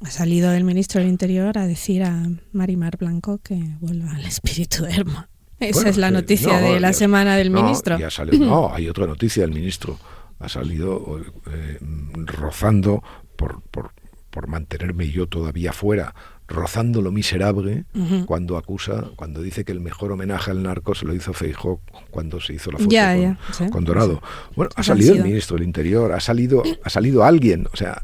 [0.00, 4.84] Ha salido el ministro del Interior a decir a Marimar Blanco que vuelva al espíritu
[4.84, 5.28] de Herma.
[5.58, 7.98] Esa es la noticia de la semana del ministro.
[8.38, 9.98] no, hay otra noticia del ministro.
[10.38, 11.78] Ha salido eh,
[12.26, 13.02] rozando
[13.34, 13.90] por, por,
[14.30, 16.14] por mantenerme yo todavía fuera,
[16.46, 17.84] rozando lo miserable,
[18.26, 21.80] cuando acusa, cuando dice que el mejor homenaje al narco se lo hizo Feijó
[22.10, 24.22] cuando se hizo la foto con, Dorado.
[24.54, 28.02] Bueno, ha salido el ministro del Interior, ha salido, ha salido alguien, o sea,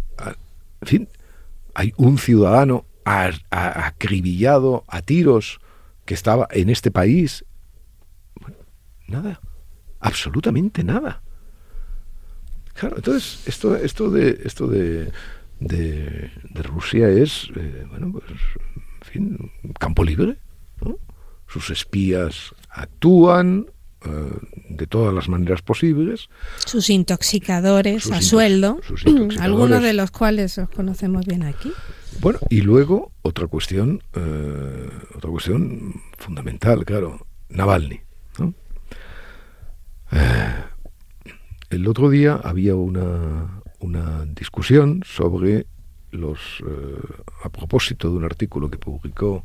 [0.81, 1.09] en fin,
[1.75, 5.61] hay un ciudadano acribillado a tiros
[6.05, 7.45] que estaba en este país.
[9.07, 9.41] nada,
[10.01, 11.23] absolutamente nada.
[12.75, 15.13] Claro, entonces esto, esto de esto de
[15.61, 16.31] de,
[16.63, 20.39] Rusia es, eh, bueno, pues, en fin, campo libre.
[21.47, 23.67] Sus espías actúan
[24.69, 26.29] de todas las maneras posibles.
[26.67, 28.81] Sus intoxicadores a sueldo,
[29.41, 31.73] algunos de los cuales os conocemos bien aquí.
[32.21, 38.01] Bueno, y luego otra cuestión, eh, otra cuestión fundamental, claro, Navalny.
[41.71, 45.67] el otro día había una, una discusión sobre
[46.13, 46.99] los eh,
[47.43, 49.45] a propósito de un artículo que publicó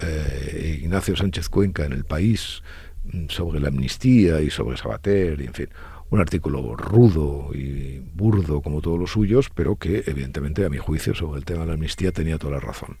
[0.00, 2.87] eh, Ignacio Sánchez Cuenca en El País mm,
[3.28, 5.68] sobre la amnistía y sobre Sabater, y en fin,
[6.10, 11.14] un artículo rudo y burdo como todos los suyos, pero que evidentemente a mi juicio
[11.14, 12.96] sobre el tema de la amnistía tenía toda la razón.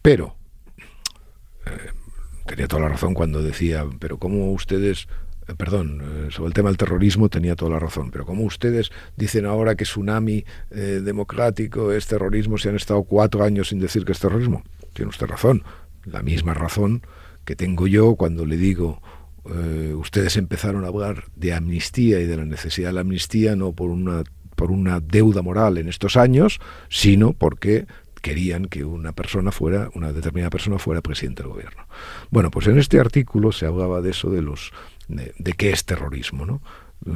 [0.00, 0.34] Pero
[1.66, 1.90] eh,
[2.46, 5.08] tenía toda la razón cuando decía, pero ¿cómo ustedes
[5.46, 8.90] eh, perdón, eh, sobre el tema del terrorismo tenía toda la razón, pero como ustedes
[9.16, 14.12] dicen ahora que tsunami democrático es terrorismo, si han estado cuatro años sin decir que
[14.12, 14.62] es terrorismo,
[14.94, 15.64] tiene usted razón,
[16.04, 17.02] la misma razón
[17.50, 19.02] que tengo yo cuando le digo
[19.96, 23.90] ustedes empezaron a hablar de amnistía y de la necesidad de la amnistía no por
[23.90, 24.22] una
[24.54, 26.60] por una deuda moral en estos años,
[26.90, 27.86] sino porque
[28.22, 31.86] querían que una persona fuera, una determinada persona fuera presidente del gobierno.
[32.30, 34.70] Bueno, pues en este artículo se hablaba de eso, de los
[35.08, 36.46] de, qué es terrorismo.
[36.46, 36.60] ¿no?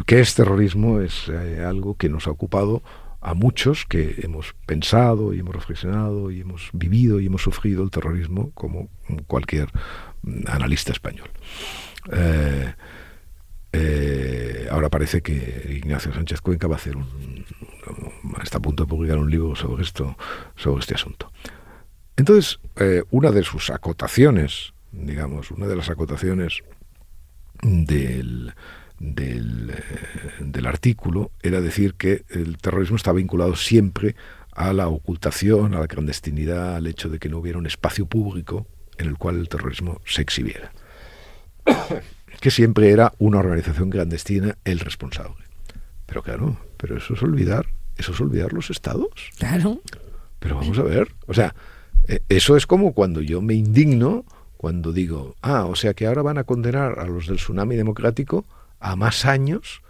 [0.07, 1.01] ¿Qué es terrorismo?
[1.01, 2.83] Es eh, algo que nos ha ocupado
[3.21, 7.91] a muchos que hemos pensado y hemos reflexionado y hemos vivido y hemos sufrido el
[7.91, 8.89] terrorismo como
[9.27, 9.69] cualquier
[10.47, 11.31] analista español.
[12.13, 12.75] Eh,
[13.73, 17.45] eh, ahora parece que Ignacio Sánchez Cuenca va a hacer un,
[18.43, 20.17] está a punto de publicar un libro sobre esto,
[20.55, 21.33] sobre este asunto.
[22.17, 22.61] Entonces,
[23.11, 26.63] una de sus acotaciones, digamos, una de las acotaciones
[27.63, 28.55] del,
[28.99, 34.15] del, eh, del, artículo era decir que el terrorismo está vinculado siempre
[34.53, 38.67] a la ocultación, a la clandestinidad, al hecho de que no hubiera un espacio público
[38.99, 40.73] en el cual el terrorismo se exhibiera.
[42.41, 45.45] que siempre era una organización clandestina el responsable.
[46.07, 49.31] Pero claro, pero eso es olvidar, eso es olvidar los estados.
[49.39, 49.81] Claro.
[50.39, 51.55] Pero vamos a ver, o sea,
[52.07, 54.25] eh, eso es como cuando yo me indigno
[54.57, 58.45] cuando digo, ah, o sea que ahora van a condenar a los del tsunami democrático
[58.81, 59.83] a más años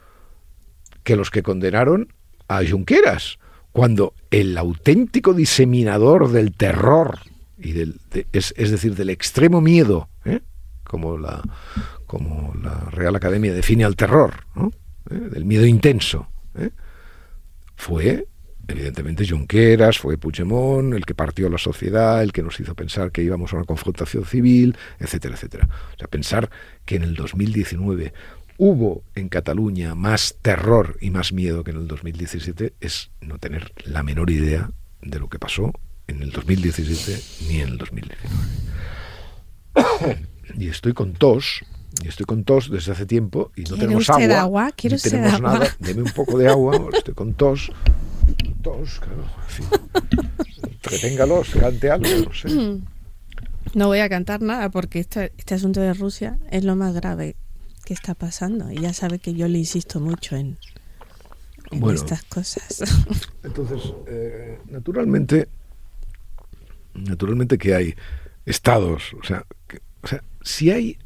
[1.03, 2.13] que los que condenaron
[2.49, 3.39] a Junqueras,
[3.73, 7.19] cuando el auténtico diseminador del terror
[7.65, 8.01] y del,
[8.33, 10.41] es, decir, del extremo miedo, ¿eh?
[10.85, 11.43] como la
[12.07, 14.45] como la Real Academia define al terror,
[15.11, 15.15] ¿Eh?
[15.15, 16.71] del miedo intenso, ¿eh?
[17.75, 18.29] fue
[18.69, 23.23] evidentemente Junqueras, fue Puigdemont, el que partió la sociedad, el que nos hizo pensar que
[23.23, 25.69] íbamos a una confrontación civil, etcétera, etcétera.
[25.95, 26.49] O sea, pensar
[26.87, 28.15] que en el 2019
[28.57, 33.73] hubo en Cataluña más terror y más miedo que en el 2017 es no tener
[33.85, 34.71] la menor idea
[35.03, 35.73] de lo que pasó
[36.09, 38.29] en el 2017 ni en el 2019.
[40.59, 41.65] y estoy con tos,
[42.03, 44.73] y estoy con tos desde hace tiempo y no tenemos agua, agua?
[44.73, 45.67] ¿Quiere tenemos nada.
[45.79, 47.71] Deme un poco de agua, estoy con tos
[48.65, 49.67] tos, claro, en fin.
[50.73, 52.49] Entreténgalos, cante algo, no sé.
[53.73, 57.35] No voy a cantar nada porque este, este asunto de Rusia es lo más grave
[57.85, 58.71] que está pasando.
[58.71, 60.59] Y ya sabe que yo le insisto mucho en,
[61.93, 62.85] estas cosas.
[63.43, 65.49] Entonces, eh, naturalmente,
[66.95, 67.95] naturalmente que hay
[68.47, 69.45] estados, o sea,
[70.03, 70.99] o sea, si hay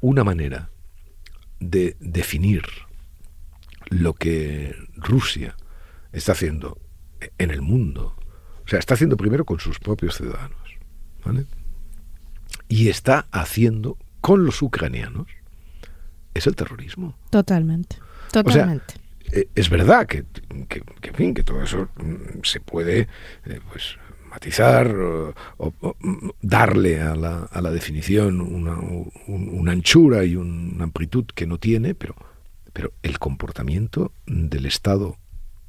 [0.00, 0.70] una manera
[1.60, 2.62] de definir
[3.90, 5.56] lo que Rusia
[6.12, 6.78] está haciendo
[7.38, 8.16] en el mundo,
[8.64, 10.58] o sea, está haciendo primero con sus propios ciudadanos,
[11.24, 11.46] ¿vale?
[12.68, 15.26] Y está haciendo con los ucranianos,
[16.34, 17.16] es el terrorismo.
[17.30, 17.96] Totalmente,
[18.32, 18.94] totalmente.
[19.32, 20.24] Eh, es verdad que,
[20.68, 23.08] que, fin, que todo eso mm, se puede
[23.46, 23.96] eh, pues,
[24.30, 25.34] matizar o,
[26.40, 32.14] darle a la, a la definición una, anchura y una amplitud que no tiene, pero,
[32.72, 35.16] pero el comportamiento del Estado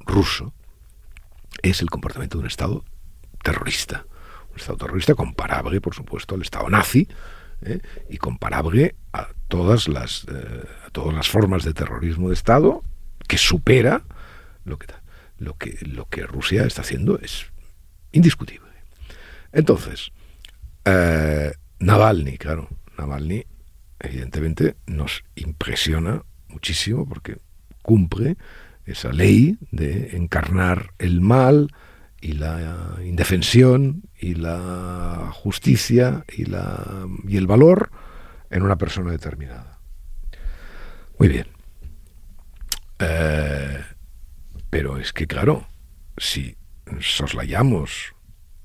[0.00, 0.54] ruso
[1.62, 2.84] es el comportamiento de un Estado
[3.42, 4.06] terrorista.
[4.52, 7.08] Un Estado terrorista comparable, por supuesto, al Estado nazi
[7.62, 7.80] ¿eh?
[8.08, 12.82] y comparable a todas, las, eh, a todas las formas de terrorismo de Estado
[13.26, 14.04] que supera
[14.64, 14.86] lo que,
[15.38, 17.51] lo que, lo que Rusia está haciendo es
[18.12, 18.70] indiscutible.
[19.52, 20.12] Entonces,
[20.84, 23.44] eh, Navalny, claro, Navalny
[23.98, 27.38] evidentemente nos impresiona muchísimo porque
[27.82, 28.36] cumple
[28.84, 31.68] esa ley de encarnar el mal
[32.20, 37.90] y la indefensión y la justicia y, la, y el valor
[38.50, 39.80] en una persona determinada.
[41.18, 41.46] Muy bien.
[42.98, 43.82] Eh,
[44.70, 45.66] pero es que, claro,
[46.16, 46.56] si
[47.00, 48.14] soslayamos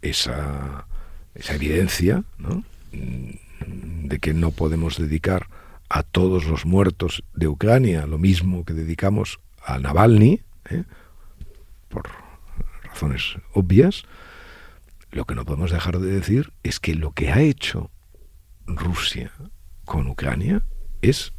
[0.02, 0.88] esa,
[1.36, 5.48] esa evidencia mm, de que no podemos dedicar
[5.90, 10.84] a todos los muertos de Ucrania lo mismo que dedicamos a Navalny, ¿eh?
[11.90, 12.10] por
[12.84, 14.04] razones obvias,
[15.12, 17.92] lo que no podemos dejar de decir es que lo que ha hecho
[18.66, 19.32] Rusia
[19.86, 20.64] con Ucrania
[21.02, 21.34] es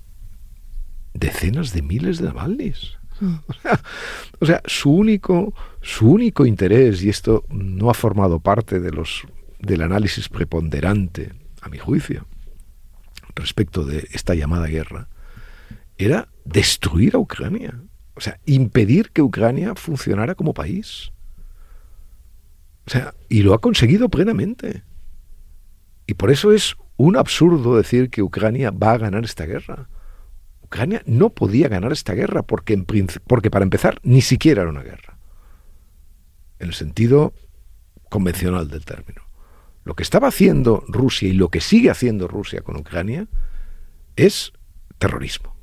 [1.14, 2.97] decenas de miles de Navalnys.
[4.40, 5.52] O sea, su único,
[5.82, 9.26] su único interés, y esto no ha formado parte de los,
[9.58, 12.26] del análisis preponderante, a mi juicio,
[13.34, 15.08] respecto de esta llamada guerra,
[15.96, 17.80] era destruir a Ucrania.
[18.14, 21.12] O sea, impedir que Ucrania funcionara como país.
[22.86, 24.82] O sea, y lo ha conseguido plenamente.
[26.06, 29.88] Y por eso es un absurdo decir que Ucrania va a ganar esta guerra.
[30.68, 32.86] Ucrania no podía ganar esta guerra porque, en
[33.26, 35.16] porque para empezar ni siquiera era una guerra,
[36.58, 37.32] en el sentido
[38.10, 39.22] convencional del término.
[39.84, 43.28] Lo que estaba haciendo Rusia y lo que sigue haciendo Rusia con Ucrania
[44.14, 44.52] es
[44.98, 45.56] terrorismo,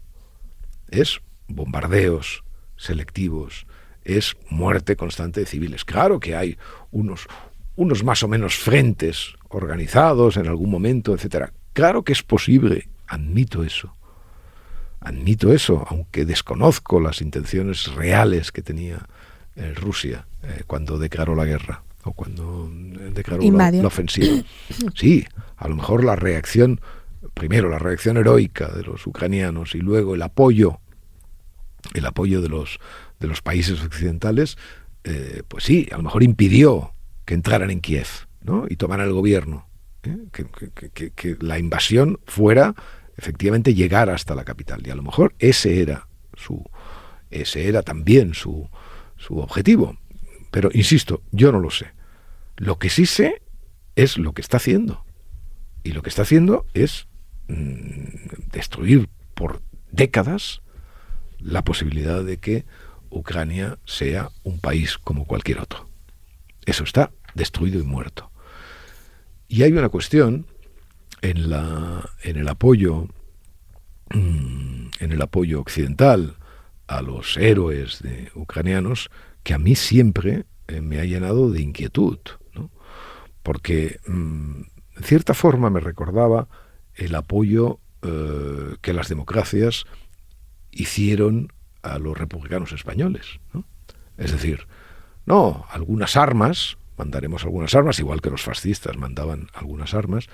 [0.89, 2.44] es bombardeos
[2.76, 3.68] selectivos,
[4.04, 5.86] es muerte constante de civiles.
[5.86, 6.58] Claro que hay
[6.89, 7.28] unos,
[7.76, 11.54] unos más o menos frentes organizados en algún momento, etcétera.
[11.74, 13.96] Claro que es posible, admito eso
[15.06, 19.08] admito eso, aunque desconozco las intenciones reales que tenía
[19.56, 24.44] eh, Rusia eh, cuando declaró la guerra o cuando eh, declaró la, ofensiva.
[24.96, 25.26] Sí,
[25.58, 26.82] a lo mejor la reacción,
[27.36, 30.80] primero la reacción heroica de los ucranianos y luego el apoyo,
[31.94, 32.80] el apoyo de los,
[33.20, 34.58] de los países occidentales,
[35.48, 36.94] pues sí, a lo mejor impidió
[37.26, 38.08] que entraran en Kiev
[38.41, 38.65] ¿no?
[38.68, 39.68] y tomaran el gobierno,
[40.02, 42.74] que la invasión fuera
[43.17, 44.86] efectivamente llegar hasta la capital.
[44.86, 46.63] Y a lo mejor ese era su,
[47.30, 48.69] ese era también su,
[49.17, 49.97] su objetivo.
[50.51, 51.91] Pero insisto, yo no lo sé.
[52.58, 53.41] Lo que sí sé
[53.95, 55.06] es lo que está haciendo.
[55.84, 57.08] Y lo que está haciendo es
[57.47, 60.62] mm, destruir por décadas
[61.39, 62.65] la posibilidad de que
[63.10, 65.88] Ucrania sea un país como cualquier otro.
[66.65, 68.32] Eso está destruido y muerto.
[69.47, 70.47] Y hay una cuestión
[71.29, 73.07] en, la, en el apoyo
[74.13, 76.35] mm, en el apoyo occidental
[76.88, 79.09] a los héroes de, ucranianos
[79.43, 82.19] que a mí siempre eh, me ha llenado de inquietud,
[83.43, 84.61] porque mm,
[84.97, 86.47] en cierta forma me recordaba
[86.95, 89.86] el apoyo eh, que las democracias
[90.71, 91.51] hicieron
[91.82, 93.39] a los republicanos españoles.
[94.17, 94.67] Es decir,
[95.26, 100.28] no, algunas armas, mandaremos algunas armas, igual que los fascistas mandaban algunas armas,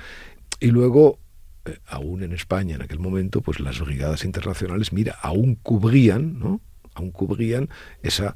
[0.62, 1.20] y luego,
[1.66, 6.62] eh, aún en España en aquel momento, pues las brigadas internacionales, mira, aún cubrían, ¿no?
[6.94, 7.70] Aún cubrían
[8.04, 8.36] esa,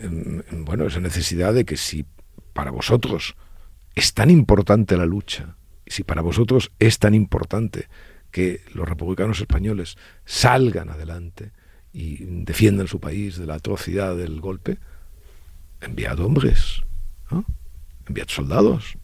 [0.00, 2.06] em, bueno, esa necesidad de que si
[2.54, 3.36] para vosotros
[3.94, 5.56] es tan importante la lucha,
[5.86, 7.88] si para vosotros es tan importante
[8.30, 11.52] que los republicanos españoles salgan adelante
[11.92, 14.78] y defiendan su país de la atrocidad del golpe,
[15.80, 16.84] enviad hombres,
[17.30, 17.44] ¿no?
[18.06, 18.96] enviad soldados,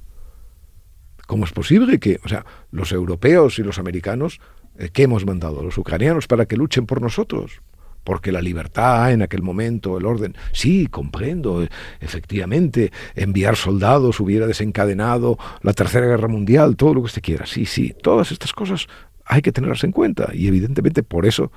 [1.26, 4.40] ¿Cómo es posible que, o sea, los europeos y los americanos,
[4.78, 5.62] eh, ¿qué hemos mandado?
[5.62, 7.60] Los ucranianos para que luchen por nosotros
[8.06, 11.68] porque la libertad en aquel momento, el orden, sí, comprendo, eh,
[12.00, 17.66] efectivamente, enviar soldados hubiera desencadenado la Tercera Guerra Mundial, todo lo que usted quiera, sí,
[17.66, 18.86] sí, todas estas cosas
[19.24, 21.50] hay que tenerlas en cuenta y evidentemente por eso,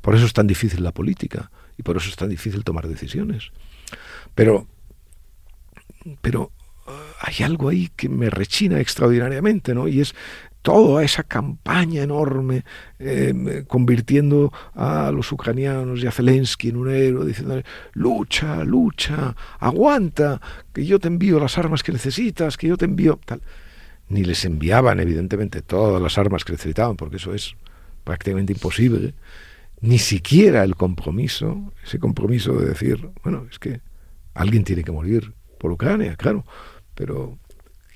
[0.00, 3.52] por eso es tan difícil la política y por eso es tan difícil tomar decisiones.
[4.34, 4.66] Pero,
[6.20, 6.50] pero
[7.22, 9.86] hay algo ahí que me rechina extraordinariamente, ¿no?
[9.86, 10.14] Y es
[10.60, 12.64] toda esa campaña enorme,
[12.98, 17.62] eh, convirtiendo a los ucranianos y a Zelensky en un héroe, diciendo,
[17.94, 20.40] lucha, lucha, aguanta,
[20.72, 23.40] que yo te envío las armas que necesitas, que yo te envío tal.
[24.08, 27.54] Ni les enviaban, evidentemente, todas las armas que necesitaban, porque eso es
[28.02, 29.14] prácticamente imposible.
[29.80, 33.80] Ni siquiera el compromiso, ese compromiso de decir, bueno, es que
[34.34, 36.44] alguien tiene que morir por Ucrania, claro,
[37.02, 37.36] pero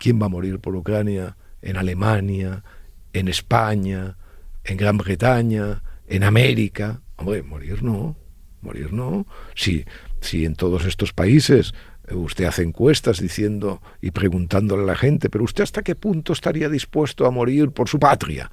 [0.00, 1.36] ¿quién va a morir por Ucrania?
[1.62, 2.64] en Alemania,
[3.12, 4.16] en España,
[4.64, 7.00] en Gran Bretaña, en América.
[7.16, 8.16] Hombre, morir no,
[8.62, 9.26] morir no.
[9.54, 9.84] Si,
[10.20, 11.74] si en todos estos países
[12.08, 16.32] eh, usted hace encuestas diciendo y preguntándole a la gente, pero usted hasta qué punto
[16.32, 18.50] estaría dispuesto a morir por su patria?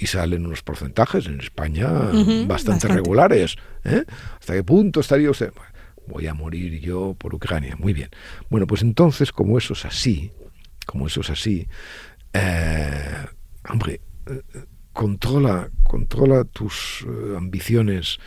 [0.00, 1.90] Y salen unos porcentajes en España
[2.46, 3.56] bastante, regulares.
[3.84, 4.04] ¿eh?
[4.38, 5.52] ¿Hasta qué punto estaría usted?
[6.08, 7.76] Voy a morir yo por Ucrania.
[7.78, 8.08] Muy bien.
[8.48, 10.32] Bueno, pues entonces, como eso es así,
[10.86, 11.68] como eso es así,
[12.32, 13.26] eh,
[13.68, 14.42] hombre, eh,
[14.92, 18.18] controla, controla tus eh, ambiciones,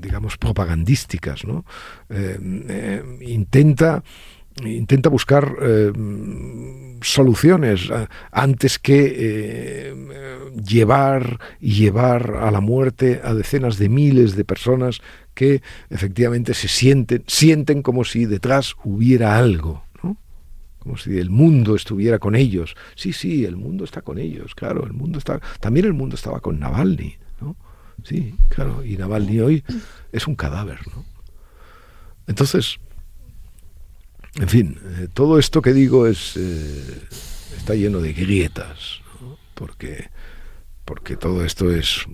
[0.00, 1.64] digamos, propagandísticas, ¿no?
[3.20, 4.04] intenta,
[4.64, 5.56] intenta buscar
[7.00, 7.88] soluciones
[8.30, 9.94] antes que
[10.66, 15.00] llevar y llevar a la muerte a decenas de miles de personas
[15.34, 19.84] que efectivamente se sienten, sienten como si detrás hubiera algo
[20.82, 22.74] como si el mundo estuviera con ellos.
[22.96, 26.40] Sí, sí, el mundo está con ellos, claro, el mundo está, también el mundo estaba
[26.40, 27.54] con Navalny, ¿no?
[28.02, 29.64] Sí, claro, y Navalny hoy
[30.10, 31.04] es un cadáver, ¿no?
[32.26, 32.80] Entonces,
[34.36, 37.08] en fin, eh, todo esto que digo es eh,
[37.56, 39.00] está lleno de grietas,
[39.54, 40.10] porque
[40.84, 42.04] porque todo esto es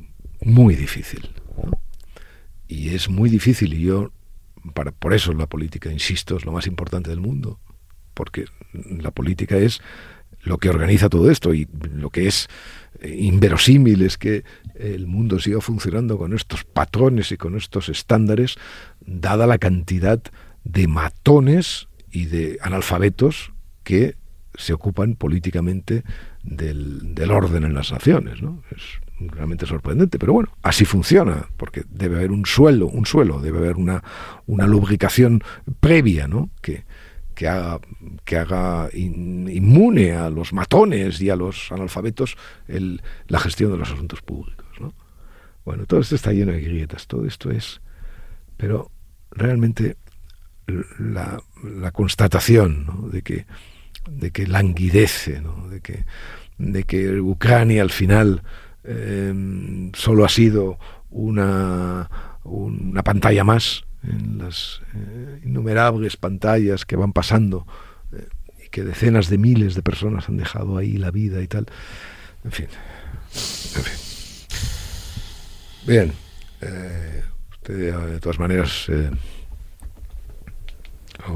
[0.41, 1.31] muy difícil,
[2.69, 4.13] y es muy difícil y yo
[4.75, 7.59] para, por eso la política, insisto, es lo más importante del mundo
[8.19, 9.81] porque la política es
[10.43, 12.49] lo que organiza todo esto y lo que es
[13.01, 14.43] eh, inverosímil es que
[14.75, 18.57] el mundo siga funcionando con estos patrones y con estos estándares,
[19.01, 20.21] dada la cantidad
[20.65, 23.53] de matones y de analfabetos
[23.83, 24.17] que
[24.55, 26.03] se ocupan políticamente
[26.43, 28.43] del, orden en las naciones.
[28.43, 28.63] ¿no?
[28.71, 28.83] Es
[29.33, 33.77] realmente sorprendente, pero bueno, así funciona, porque debe haber un suelo, un suelo, debe haber
[33.77, 34.03] una,
[34.47, 35.43] una lubricación
[35.81, 36.51] previa, ¿no?
[36.61, 36.85] que,
[37.35, 37.81] que haga,
[38.25, 42.37] que haga inmune a los matones y a los analfabetos
[42.67, 44.67] el, la gestión de los asuntos públicos.
[44.81, 44.93] ¿no?
[45.65, 47.81] Bueno, todo esto está lleno de grietas, todo esto es...
[48.57, 48.91] Pero
[49.31, 49.97] realmente
[50.99, 53.47] la, la constatación de, que,
[54.11, 56.05] de que languidece, de, que,
[56.59, 58.43] de que Ucrania al final
[58.85, 60.79] eh, solo ha sido
[61.11, 62.11] una,
[62.45, 67.67] una pantalla más, en las eh, innumerables pantallas que van pasando
[68.13, 68.29] eh,
[68.65, 71.67] y que decenas de miles de personas han dejado ahí la vida y tal.
[72.45, 72.69] En fin.
[73.77, 74.49] En fin.
[75.87, 76.13] Bien.
[76.61, 78.87] Eh, usted, de todas maneras,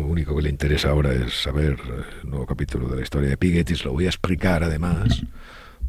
[0.00, 1.76] lo único que le interesa ahora es saber
[2.22, 3.84] el nuevo capítulo de la historia de Pigetis.
[3.84, 5.22] Lo voy a explicar además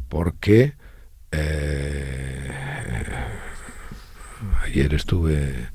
[0.08, 0.74] porque
[4.62, 5.74] ayer estuve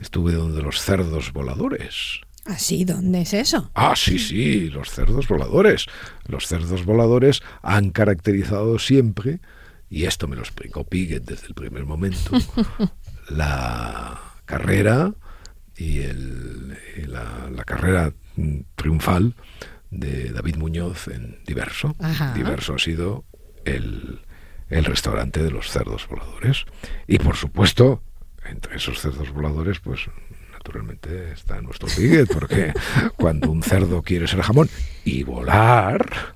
[0.00, 2.20] Estuve donde los cerdos voladores.
[2.46, 2.84] ¿Ah, sí?
[2.84, 3.70] ¿Dónde es eso?
[3.74, 5.86] Ah, sí, sí, los cerdos voladores.
[6.26, 9.40] Los cerdos voladores han caracterizado siempre,
[9.90, 12.30] y esto me lo explicó Piget desde el primer momento,
[13.28, 15.12] la carrera
[15.78, 16.02] y,
[17.06, 18.12] la, carrera
[18.74, 19.34] triunfal
[19.90, 21.94] de David Muñoz en Diverso.
[22.34, 23.24] Diverso ha sido
[23.64, 24.20] el,
[24.68, 26.64] el restaurante de los cerdos voladores.
[27.06, 28.02] Y por supuesto,
[28.44, 30.00] entre esos cerdos voladores, pues
[30.52, 32.72] naturalmente está nuestro piget, porque
[33.16, 34.68] cuando un cerdo quiere ser jamón
[35.04, 36.34] y volar...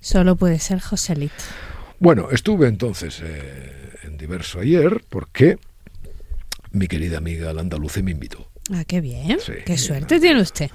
[0.00, 1.34] Solo puede ser Joselito.
[1.98, 5.58] Bueno, estuve entonces eh, en diverso ayer porque
[6.70, 8.48] mi querida amiga la andaluce me invitó.
[8.72, 9.38] Ah, qué bien.
[9.64, 10.70] qué suerte tiene usted.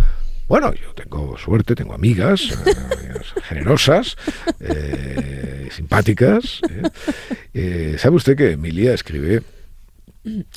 [0.48, 3.14] Bueno, yo tengo suerte, tengo amigas, eh,
[3.44, 4.18] generosas,
[4.60, 6.60] eh, simpáticas.
[7.98, 9.42] ¿Sabe usted que Emilia escribe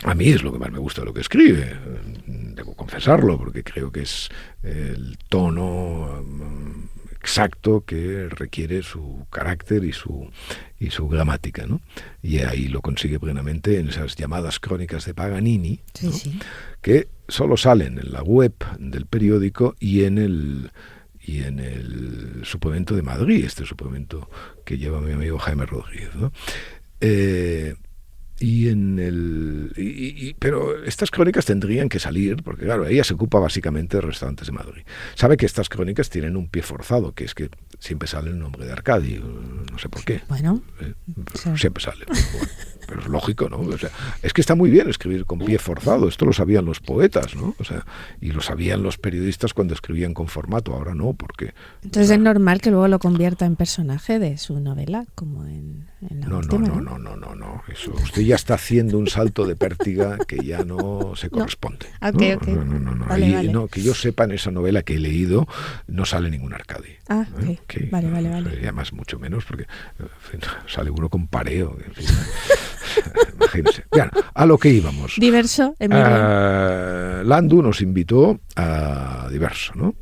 [0.05, 1.77] a mí es lo que más me gusta de lo que escribe,
[2.27, 4.29] debo confesarlo, porque creo que es
[4.63, 10.31] el tono mm, exacto que requiere su carácter y su,
[10.79, 11.67] y su gramática.
[11.67, 11.81] ¿no?
[12.23, 15.81] Y ahí lo consigue plenamente en esas llamadas crónicas de Paganini,
[16.87, 20.71] que solo salen en la web del periódico y en el
[21.19, 24.31] y en el suplemento de Madrid, este suplemento
[24.65, 26.15] que lleva mi amigo Jaime Rodríguez.
[26.15, 26.31] ¿no?
[27.01, 27.75] Eh,
[28.39, 33.97] y en el pero estas crónicas tendrían que salir porque claro ella se ocupa básicamente
[33.97, 34.83] de restaurantes de Madrid
[35.15, 38.67] sabe que estas crónicas tienen un pie forzado que es que siempre sale el nombre
[38.67, 39.15] de Arcadi
[39.73, 40.93] no sé por qué bueno eh,
[41.57, 42.47] siempre sale pero
[43.01, 43.59] es lógico, ¿no?
[43.61, 43.91] O sea,
[44.23, 47.55] es que está muy bien escribir con pie forzado, esto lo sabían los poetas, ¿no?
[47.59, 47.85] O sea,
[48.21, 51.55] y lo sabían los periodistas cuando escribían con formato, ahora no, porque...
[51.83, 56.27] Entonces es normal que luego lo convierta en personaje de su novela, como en, la
[56.27, 59.57] no, última, no, no, no, no, no, eso, usted ya está haciendo un salto de
[59.57, 61.87] pértiga que ya no se corresponde.
[62.01, 62.11] No.
[62.11, 65.47] No, no, no, no, que yo sepa en esa novela que he leído
[65.87, 66.91] no sale ningún Arcadi.
[67.09, 67.59] Ah, ¿eh?
[67.91, 68.51] vale, vale, vale.
[68.55, 69.67] Y además mucho menos porque
[70.67, 71.77] sale uno con pareo.
[71.85, 72.07] En fin,
[73.35, 73.85] Imagínense.
[73.93, 75.15] Bien, a lo que íbamos.
[75.19, 79.95] Diverso, uh, Landu nos invitó a Diverso, ¿no?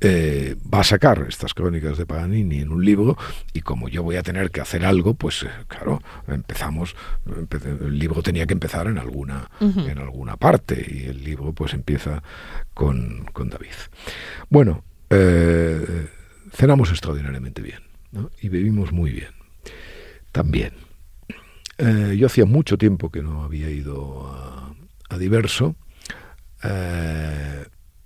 [0.00, 3.16] Eh, va a sacar estas crónicas de Paganini en un libro
[3.52, 6.94] y como yo voy a tener que hacer algo, pues eh, claro, empezamos,
[7.26, 12.22] el libro tenía que empezar en alguna, en alguna parte y el libro pues empieza
[12.74, 13.74] con, con David.
[14.48, 16.06] Bueno, eh,
[16.52, 17.80] cenamos extraordinariamente bien
[18.12, 18.30] ¿no?
[18.40, 19.32] y bebimos muy bien
[20.30, 20.87] también.
[21.78, 24.54] Eh, yo hacía mucho tiempo que no había ido a,
[25.18, 25.74] Diverso
[26.62, 27.64] eh,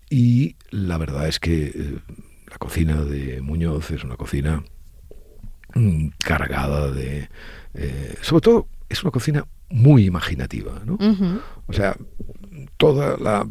[0.08, 1.98] y la verdad es que eh,
[2.48, 4.62] la cocina de Muñoz es una cocina
[5.74, 7.28] mm, cargada de...
[8.22, 10.96] sobre todo es una cocina muy imaginativa, ¿no?
[11.66, 11.96] O sea,
[12.76, 13.46] toda la,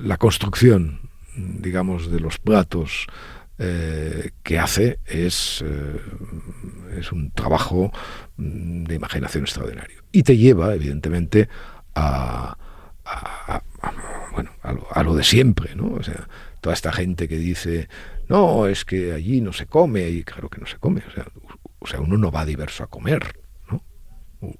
[0.00, 1.00] la, construcción,
[1.36, 3.08] digamos, de los platos
[4.42, 5.64] que hace es,
[6.98, 7.92] es un trabajo
[8.42, 10.02] Mm, de imaginación extraordinario.
[10.10, 11.48] Y te lleva, evidentemente,
[11.94, 12.56] a,
[14.32, 14.50] bueno,
[14.90, 15.92] a lo, de siempre, ¿no?
[15.94, 16.28] O sea,
[16.60, 17.88] toda esta gente que dice,
[18.28, 21.26] no, es que allí no se come, y claro que no se come, o sea,
[21.78, 23.36] o sea uno no va diverso a comer,
[23.70, 23.82] ¿no?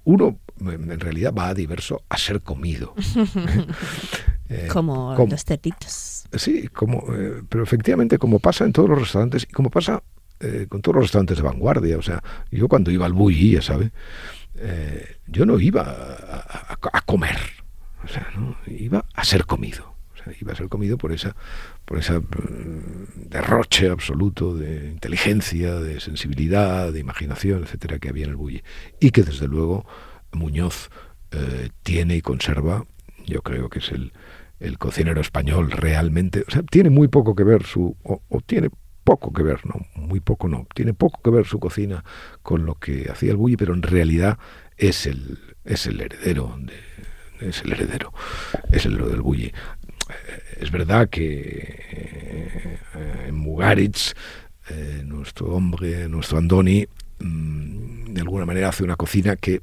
[0.05, 2.95] Uno en realidad va diverso a ser comido.
[4.53, 4.69] ¿eh?
[4.69, 6.25] Como, los tetitos.
[6.35, 10.03] Sí, como, eh, pero efectivamente como pasa en todos los restaurantes y como pasa
[10.43, 11.97] eh, con todos los restaurantes de vanguardia.
[11.99, 13.93] O sea, yo cuando iba al Bulli, ya sabe,
[14.57, 17.39] eh, yo no iba a, comer,
[18.03, 18.57] o sea, ¿no?
[18.67, 19.95] iba a ser comido.
[20.15, 21.37] O sea, iba a ser comido por esa,
[21.85, 28.31] por esa mm, derroche absoluto de inteligencia, de sensibilidad, de imaginación, etcétera, que había en
[28.31, 28.65] el Bulli.
[28.99, 29.87] Y que desde luego
[30.33, 30.91] Muñoz
[31.31, 32.85] eh, tiene y conserva,
[33.27, 34.13] yo creo que es el,
[34.63, 38.71] el cocinero español realmente, o sea, tiene muy poco que ver su, o tiene
[39.05, 42.05] poco que ver, no, muy poco no, tiene poco que ver su cocina
[42.43, 44.39] con lo que hacía el Bulli, pero en realidad
[44.77, 46.59] es el, es el heredero,
[47.41, 48.13] es el heredero,
[48.71, 49.47] es el del Bulli.
[49.47, 49.53] Eh,
[50.61, 52.79] es verdad que eh,
[53.27, 54.15] en Mugaritz,
[54.71, 56.87] eh, nuestro hombre, nuestro Andoni,
[57.19, 59.63] mm, de alguna manera hace una cocina que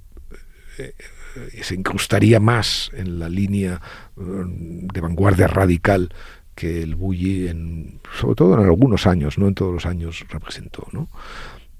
[1.62, 3.82] se incrustaría más en la línea
[4.16, 6.14] de vanguardia radical
[6.60, 10.88] que el Bulli, en, sobre todo en algunos años, no en todos los años, representó.
[10.92, 11.10] ¿no?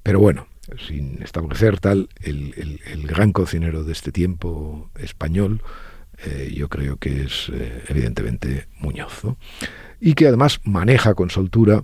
[0.04, 0.48] Pero bueno,
[0.88, 5.62] sin establecer tal, el, gran cocinero de este tiempo español,
[6.26, 9.24] eh, yo creo que es eh, evidentemente Muñoz.
[10.00, 11.84] Y que además maneja con soltura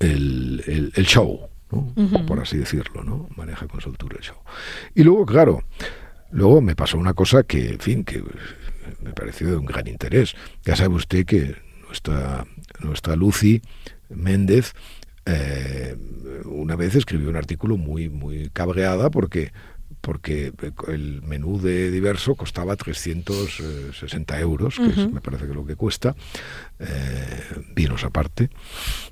[0.00, 1.48] el, show,
[2.26, 3.28] por así decirlo, ¿no?
[3.36, 4.38] Maneja con soltura el show.
[4.94, 5.62] Y luego, claro,
[6.34, 8.22] luego me pasó una cosa que, en fin, que
[9.02, 10.34] me pareció de un gran interés.
[10.64, 11.54] Ya sabe usted que
[11.86, 12.46] nuestra,
[12.80, 13.62] nuestra Lucy
[14.10, 14.74] Méndez,
[15.26, 15.96] eh,
[16.44, 19.52] una vez escribió un artículo muy, muy cabreada porque
[20.00, 20.52] porque
[20.88, 26.14] el menú de diverso costaba 360 euros, que me parece que lo que cuesta,
[26.78, 27.42] eh,
[27.74, 28.50] vinos aparte,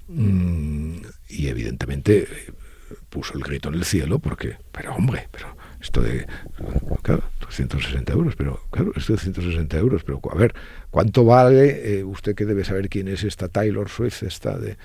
[0.09, 0.97] mm,
[1.31, 2.29] y evidentemente
[3.09, 6.27] puso el grito en el cielo porque, pero hombre, pero esto de,
[7.03, 10.55] claro, 260 euros, pero claro, esto de 160 euros, pero a ver,
[10.91, 11.99] ¿cuánto vale?
[11.99, 14.77] Eh, usted que debe saber quién es esta Taylor Swift, esta de,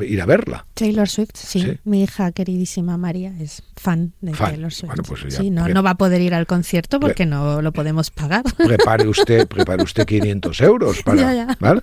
[0.00, 0.66] ir a verla.
[0.74, 1.78] Taylor Swift, sí.
[1.84, 4.88] Mi hija queridísima María es fan de Taylor Swift.
[4.88, 8.10] Bueno, pues sí, no, no, va a poder ir al concierto porque no lo podemos
[8.10, 8.42] pagar.
[8.56, 11.82] Prepare usted, prepare usted 500 euros para, ¿vale?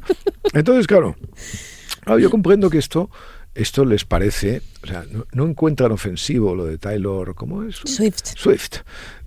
[0.53, 1.15] Entonces, claro,
[2.19, 3.11] yo comprendo que esto
[3.59, 5.03] esto les parece, o sea,
[5.33, 7.75] no, encuentran ofensivo lo de Taylor, ¿cómo es?
[7.75, 8.37] Swift.
[8.37, 8.77] Swift.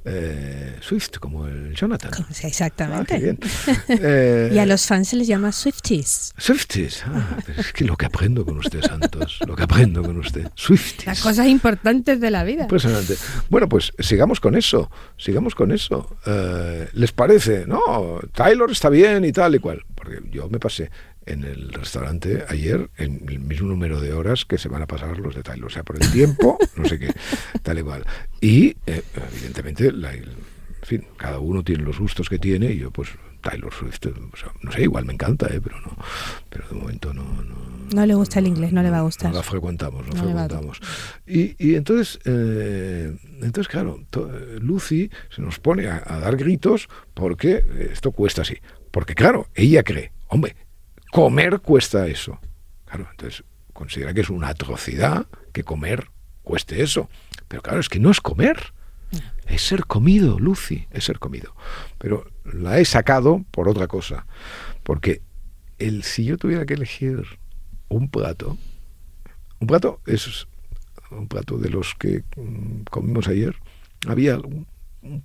[0.05, 2.11] Eh, Swift, como el Jonathan.
[2.43, 3.37] exactamente.
[3.69, 6.35] Ah, eh, y a los fans se les llama Swifties.
[6.37, 7.05] Swifties.
[7.07, 9.39] Ah, es que lo que aprendo con usted, Santos.
[9.47, 10.49] Lo que aprendo con usted.
[10.57, 11.07] Swifties.
[11.07, 12.63] Las cosas importantes de la vida.
[12.63, 13.15] Impresionante.
[13.49, 14.91] Bueno, pues sigamos con eso.
[15.17, 16.17] Sigamos con eso.
[16.27, 17.67] Eh, ¿Les parece?
[17.67, 19.85] No, Taylor está bien y tal y cual.
[19.95, 20.91] Porque yo me pasé
[21.27, 25.19] en el restaurante ayer en el mismo número de horas que se van a pasar
[25.19, 25.67] los de Taylor.
[25.67, 27.13] O sea, por el tiempo, no sé qué,
[27.63, 28.05] tal igual.
[28.41, 29.03] Y, eh,
[29.33, 30.25] evidentemente, en
[30.83, 33.11] fin, cada uno tiene los gustos que tiene y yo, pues,
[33.41, 33.99] Taylor Swift,
[34.63, 35.61] no sé, igual me encanta, ¿eh?
[35.61, 35.97] pero no,
[36.49, 37.25] pero de momento no,
[37.93, 38.07] no.
[38.07, 39.31] le gusta el inglés, no le va a gustar.
[39.31, 40.81] No la frecuentamos, no, frecuentamos.
[41.27, 44.01] Y, y, entonces, eh, entonces claro,
[44.61, 48.59] Lucy se nos pone a, a dar gritos porque esto cuesta así.
[48.93, 50.55] Porque claro, ella cree, hombre,
[51.13, 52.41] comer cuesta eso.
[52.87, 56.09] Claro, entonces considera que es una atrocidad que comer
[56.43, 57.09] cueste eso.
[57.49, 58.73] Pero claro, es que no es comer.
[59.47, 61.55] Es ser comido, Lucy, es ser comido.
[61.99, 64.27] Pero la he sacado por otra cosa.
[64.83, 65.21] Porque
[65.79, 67.23] el, si yo tuviera que elegir
[67.89, 68.57] un plato,
[69.61, 70.47] un plato es
[71.11, 73.57] un plato de los que mm, comimos ayer,
[74.09, 74.67] había un,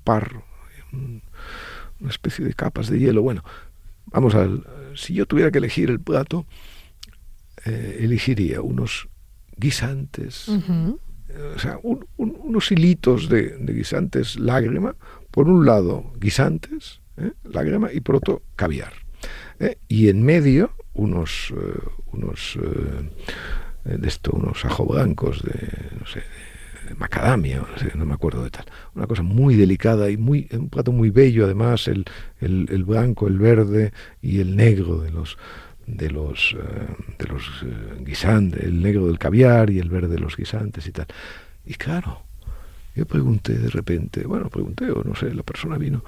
[0.04, 0.44] par,
[0.92, 3.22] una especie de capas de hielo.
[3.22, 3.46] Bueno,
[4.12, 4.48] vamos a
[4.98, 6.46] si yo tuviera que elegir el plato,
[7.66, 9.08] eh, elegiría unos
[9.56, 11.80] guisantes, eh, o sea,
[12.18, 14.96] unos hilitos de, guisantes lágrima,
[15.32, 17.32] por un lado guisantes, ¿eh?
[17.44, 18.94] lágrima, y por otro caviar.
[19.88, 21.52] Y en medio unos,
[22.12, 22.60] unos
[23.84, 26.22] de esto, unos ajo blancos de, no sé,
[26.96, 27.64] macadamia,
[27.96, 28.66] no, me acuerdo de tal.
[28.96, 32.06] Una cosa muy delicada y muy, un plato muy bello, además, el,
[32.40, 35.38] el, blanco, el verde y el negro de los
[35.86, 40.20] de los eh, de los eh, guisantes, el negro del caviar y el verde de
[40.20, 41.08] los guisantes y tal.
[41.66, 42.24] Y claro,
[42.96, 46.04] yo pregunté de repente, bueno, pregunté o no sé, la persona vino.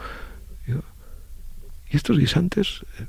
[0.68, 3.06] y estos guisantes, eh,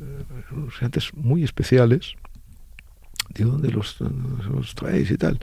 [0.66, 2.14] guisantes muy especiales,
[3.35, 5.41] ¿de dónde los, los traéis y tal?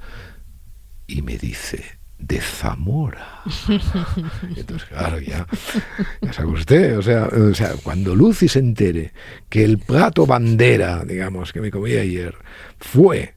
[1.08, 3.44] Y me dice, de Zamora.
[4.56, 5.48] Entonces, claro, ya,
[6.22, 9.14] ya sabe usted, o sea, o sea, cuando Lucy se entere
[9.50, 12.36] que el plato bandera, digamos, que me comí ayer,
[12.80, 13.36] fue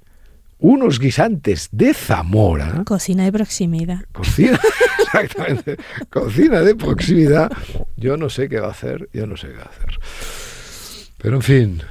[0.58, 2.82] unos guisantes de Zamora.
[2.84, 4.04] Cocina de proximidad.
[4.12, 4.58] Cocina,
[4.98, 5.76] exactamente.
[6.10, 7.50] Cocina de proximidad.
[7.96, 9.98] Yo no sé qué va a hacer, yo no sé qué va a hacer.
[11.18, 11.82] Pero en fin,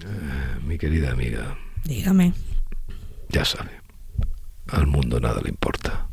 [0.00, 1.56] eh, mi querida amiga.
[1.84, 2.32] Dígame.
[3.30, 3.81] Ya sabe
[4.72, 6.06] al mundo nada le importa.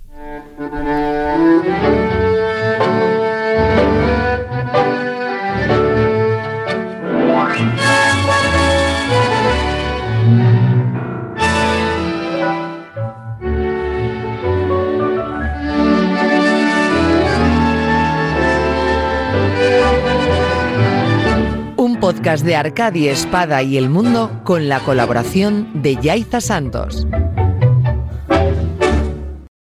[21.78, 27.07] Un podcast de Arcadia Espada y El Mundo con la colaboración de Yaiza Santos.